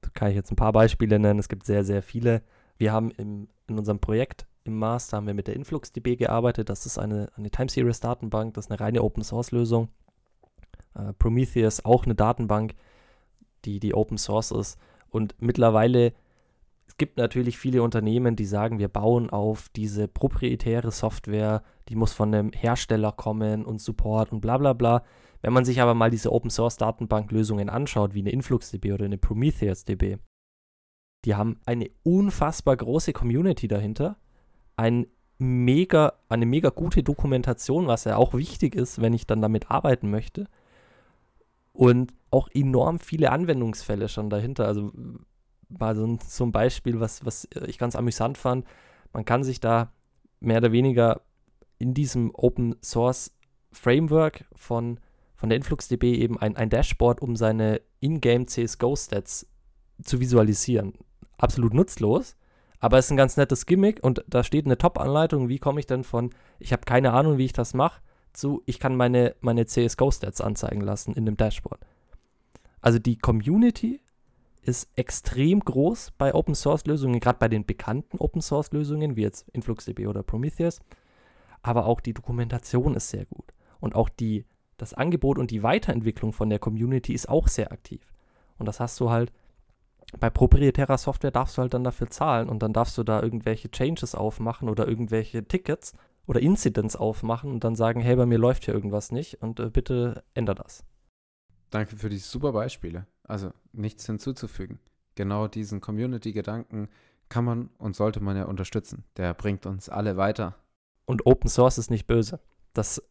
[0.00, 2.42] da kann ich jetzt ein paar Beispiele nennen, es gibt sehr, sehr viele.
[2.76, 6.70] Wir haben im, in unserem Projekt im Master haben wir mit der InfluxDB gearbeitet.
[6.70, 9.88] Das ist eine, eine Time Series Datenbank, das ist eine reine Open Source Lösung.
[10.94, 12.74] Äh, Prometheus auch eine Datenbank,
[13.66, 14.78] die, die Open Source ist.
[15.10, 16.14] Und mittlerweile
[16.86, 22.12] es gibt natürlich viele Unternehmen, die sagen, wir bauen auf diese proprietäre Software, die muss
[22.12, 25.02] von einem Hersteller kommen und Support und bla bla bla.
[25.44, 29.18] Wenn man sich aber mal diese Open Source Datenbank-Lösungen anschaut, wie eine InfluxDB oder eine
[29.18, 30.16] PrometheusDB,
[31.26, 34.16] die haben eine unfassbar große Community dahinter,
[34.76, 39.70] ein mega, eine mega gute Dokumentation, was ja auch wichtig ist, wenn ich dann damit
[39.70, 40.48] arbeiten möchte.
[41.74, 44.66] Und auch enorm viele Anwendungsfälle schon dahinter.
[44.66, 44.92] Also
[45.68, 48.64] war so ein, so Beispiel, was, was ich ganz amüsant fand.
[49.12, 49.92] Man kann sich da
[50.40, 51.20] mehr oder weniger
[51.76, 53.36] in diesem Open Source
[53.72, 55.00] Framework von,
[55.44, 59.46] von der InfluxDB eben ein, ein Dashboard, um seine Ingame CSGO-Stats
[60.02, 60.94] zu visualisieren.
[61.36, 62.34] Absolut nutzlos,
[62.80, 65.86] aber es ist ein ganz nettes Gimmick und da steht eine Top-Anleitung, wie komme ich
[65.86, 68.00] denn von, ich habe keine Ahnung, wie ich das mache,
[68.32, 71.82] zu, ich kann meine, meine CSGO-Stats anzeigen lassen in dem Dashboard.
[72.80, 74.00] Also die Community
[74.62, 79.22] ist extrem groß bei Open Source Lösungen, gerade bei den bekannten Open Source Lösungen, wie
[79.24, 80.80] jetzt InfluxDB oder Prometheus.
[81.60, 83.52] Aber auch die Dokumentation ist sehr gut.
[83.78, 84.46] Und auch die,
[84.76, 88.12] das Angebot und die Weiterentwicklung von der Community ist auch sehr aktiv.
[88.58, 89.32] Und das hast du halt,
[90.18, 93.70] bei proprietärer Software darfst du halt dann dafür zahlen und dann darfst du da irgendwelche
[93.70, 95.94] Changes aufmachen oder irgendwelche Tickets
[96.26, 99.70] oder Incidents aufmachen und dann sagen, hey, bei mir läuft hier irgendwas nicht und äh,
[99.70, 100.84] bitte änder das.
[101.70, 103.06] Danke für die super Beispiele.
[103.24, 104.78] Also nichts hinzuzufügen.
[105.16, 106.88] Genau diesen Community-Gedanken
[107.28, 109.04] kann man und sollte man ja unterstützen.
[109.16, 110.56] Der bringt uns alle weiter.
[111.06, 112.40] Und Open Source ist nicht böse.
[112.72, 113.02] Das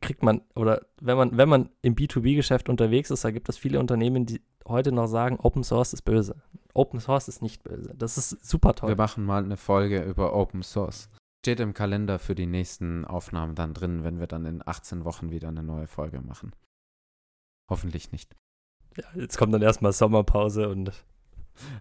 [0.00, 3.80] kriegt man, oder wenn man, wenn man im B2B-Geschäft unterwegs ist, da gibt es viele
[3.80, 6.42] Unternehmen, die heute noch sagen, Open Source ist böse.
[6.72, 7.94] Open Source ist nicht böse.
[7.96, 8.88] Das ist super toll.
[8.88, 11.08] Wir machen mal eine Folge über Open Source.
[11.44, 15.30] Steht im Kalender für die nächsten Aufnahmen dann drin, wenn wir dann in 18 Wochen
[15.30, 16.52] wieder eine neue Folge machen.
[17.70, 18.34] Hoffentlich nicht.
[18.96, 20.92] Ja, jetzt kommt dann erstmal Sommerpause und.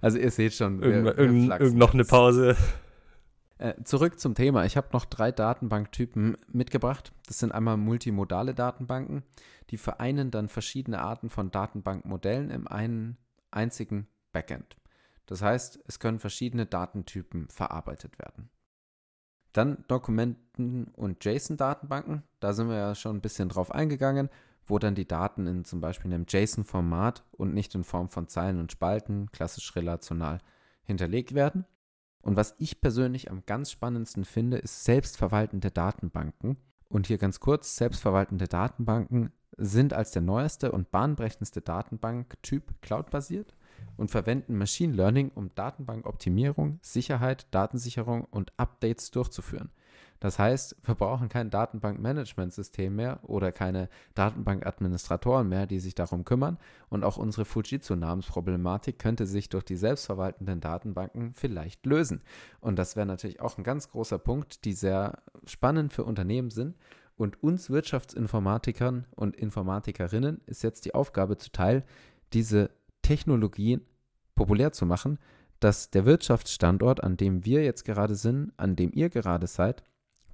[0.02, 0.82] Also, ihr seht schon.
[0.82, 2.56] Wir, wir irgend, irgend noch eine Pause.
[3.64, 4.66] Äh, zurück zum Thema.
[4.66, 7.14] Ich habe noch drei Datenbanktypen mitgebracht.
[7.28, 9.24] Das sind einmal multimodale Datenbanken.
[9.70, 13.16] Die vereinen dann verschiedene Arten von Datenbankmodellen in einem
[13.52, 14.76] einzigen Backend.
[15.28, 18.50] Das heißt, es können verschiedene Datentypen verarbeitet werden.
[19.54, 22.24] Dann Dokumenten- und JSON-Datenbanken.
[22.42, 24.30] Da sind wir ja schon ein bisschen drauf eingegangen
[24.66, 28.60] wo dann die Daten in zum Beispiel einem JSON-Format und nicht in Form von Zeilen
[28.60, 30.40] und Spalten, klassisch relational,
[30.84, 31.66] hinterlegt werden.
[32.24, 36.58] Und was ich persönlich am ganz spannendsten finde, ist selbstverwaltende Datenbanken.
[36.90, 43.56] Und hier ganz kurz, selbstverwaltende Datenbanken sind als der neueste und bahnbrechendste Datenbanktyp cloudbasiert
[43.98, 49.72] und verwenden Machine Learning, um Datenbankoptimierung, Sicherheit, Datensicherung und Updates durchzuführen.
[50.24, 56.58] Das heißt, wir brauchen kein Datenbankmanagementsystem mehr oder keine Datenbankadministratoren mehr, die sich darum kümmern.
[56.88, 62.24] Und auch unsere Fujitsu-Namensproblematik könnte sich durch die selbstverwaltenden Datenbanken vielleicht lösen.
[62.62, 66.78] Und das wäre natürlich auch ein ganz großer Punkt, die sehr spannend für Unternehmen sind.
[67.18, 71.84] Und uns Wirtschaftsinformatikern und Informatikerinnen ist jetzt die Aufgabe zuteil,
[72.32, 72.70] diese
[73.02, 73.82] Technologien
[74.36, 75.20] populär zu machen,
[75.60, 79.84] dass der Wirtschaftsstandort, an dem wir jetzt gerade sind, an dem ihr gerade seid,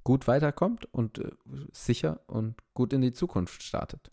[0.04, 1.30] gut weiterkommt und äh,
[1.72, 4.10] sicher und gut in die Zukunft startet.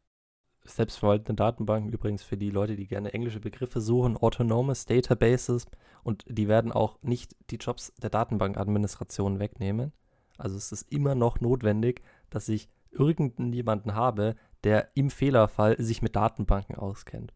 [0.63, 5.65] selbstverwaltende Datenbanken, übrigens für die Leute, die gerne englische Begriffe suchen, Autonomous Databases
[6.03, 9.93] und die werden auch nicht die Jobs der Datenbankadministration wegnehmen.
[10.37, 16.15] Also es ist immer noch notwendig, dass ich irgendjemanden habe, der im Fehlerfall sich mit
[16.15, 17.33] Datenbanken auskennt.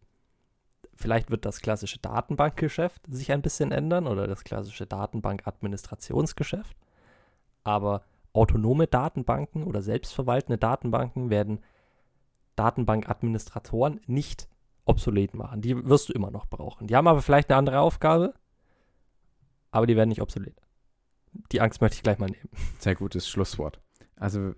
[0.94, 6.76] Vielleicht wird das klassische Datenbankgeschäft sich ein bisschen ändern oder das klassische Datenbankadministrationsgeschäft.
[7.64, 11.60] Aber autonome Datenbanken oder selbstverwaltende Datenbanken werden
[12.56, 14.48] Datenbankadministratoren nicht
[14.84, 15.60] obsolet machen.
[15.60, 16.86] Die wirst du immer noch brauchen.
[16.86, 18.34] Die haben aber vielleicht eine andere Aufgabe,
[19.70, 20.60] aber die werden nicht obsolet.
[21.50, 22.48] Die Angst möchte ich gleich mal nehmen.
[22.78, 23.80] Sehr gutes Schlusswort.
[24.16, 24.54] Also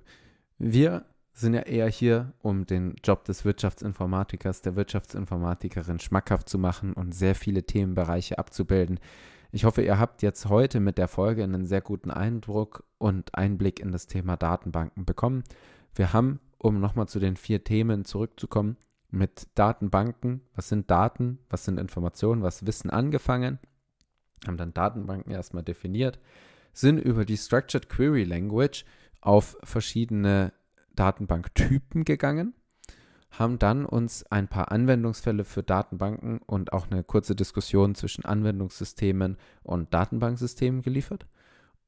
[0.58, 6.92] wir sind ja eher hier, um den Job des Wirtschaftsinformatikers, der Wirtschaftsinformatikerin schmackhaft zu machen
[6.92, 9.00] und sehr viele Themenbereiche abzubilden.
[9.54, 13.78] Ich hoffe, ihr habt jetzt heute mit der Folge einen sehr guten Eindruck und Einblick
[13.78, 15.44] in das Thema Datenbanken bekommen.
[15.94, 18.76] Wir haben, um nochmal zu den vier Themen zurückzukommen,
[19.10, 23.60] mit Datenbanken, was sind Daten, was sind Informationen, was Wissen angefangen,
[24.44, 26.18] haben dann Datenbanken erstmal definiert,
[26.72, 28.84] sind über die Structured Query Language
[29.20, 30.52] auf verschiedene
[30.96, 32.54] Datenbanktypen gegangen,
[33.38, 39.36] haben dann uns ein paar Anwendungsfälle für Datenbanken und auch eine kurze Diskussion zwischen Anwendungssystemen
[39.62, 41.26] und Datenbanksystemen geliefert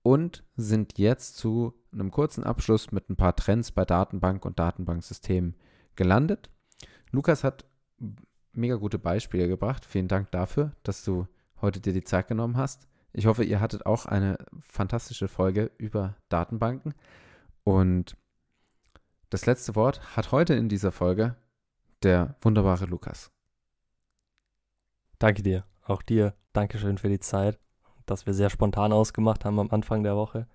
[0.03, 5.57] und sind jetzt zu einem kurzen Abschluss mit ein paar Trends bei Datenbank und Datenbanksystemen
[5.95, 6.51] gelandet.
[7.11, 7.65] Lukas hat
[8.53, 9.85] mega gute Beispiele gebracht.
[9.85, 11.27] Vielen Dank dafür, dass du
[11.61, 12.87] heute dir die Zeit genommen hast.
[13.13, 16.95] Ich hoffe, ihr hattet auch eine fantastische Folge über Datenbanken.
[17.65, 18.17] Und
[19.37, 21.37] das letzte Wort hat heute in dieser Folge
[22.03, 23.30] der wunderbare Lukas.
[25.18, 25.64] Danke dir.
[25.84, 26.32] Auch dir.
[26.55, 27.59] Dankeschön für die Zeit,
[28.07, 30.47] dass wir sehr spontan ausgemacht haben am Anfang der Woche.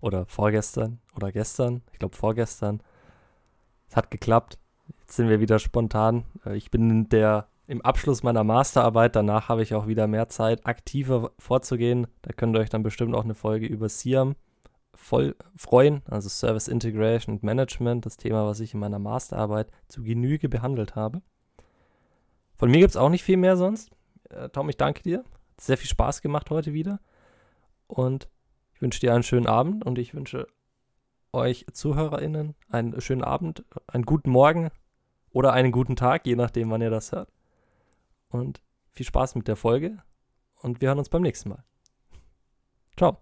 [0.00, 1.82] Oder vorgestern oder gestern.
[1.92, 2.82] Ich glaube vorgestern.
[3.88, 4.58] Es hat geklappt.
[4.98, 6.24] Jetzt sind wir wieder spontan.
[6.44, 9.14] Äh, ich bin der im Abschluss meiner Masterarbeit.
[9.14, 12.08] Danach habe ich auch wieder mehr Zeit, aktiver vorzugehen.
[12.22, 14.34] Da könnt ihr euch dann bestimmt auch eine Folge über Siam
[15.04, 20.02] voll freuen, also Service Integration und Management, das Thema, was ich in meiner Masterarbeit zu
[20.02, 21.20] Genüge behandelt habe.
[22.56, 23.90] Von mir gibt es auch nicht viel mehr sonst.
[24.30, 25.18] Äh, Tom, ich danke dir.
[25.18, 27.00] Hat sehr viel Spaß gemacht heute wieder.
[27.86, 28.28] Und
[28.72, 30.46] ich wünsche dir einen schönen Abend und ich wünsche
[31.32, 34.70] euch ZuhörerInnen einen schönen Abend, einen guten Morgen
[35.30, 37.30] oder einen guten Tag, je nachdem, wann ihr das hört.
[38.30, 39.98] Und viel Spaß mit der Folge
[40.62, 41.64] und wir hören uns beim nächsten Mal.
[42.96, 43.18] Ciao.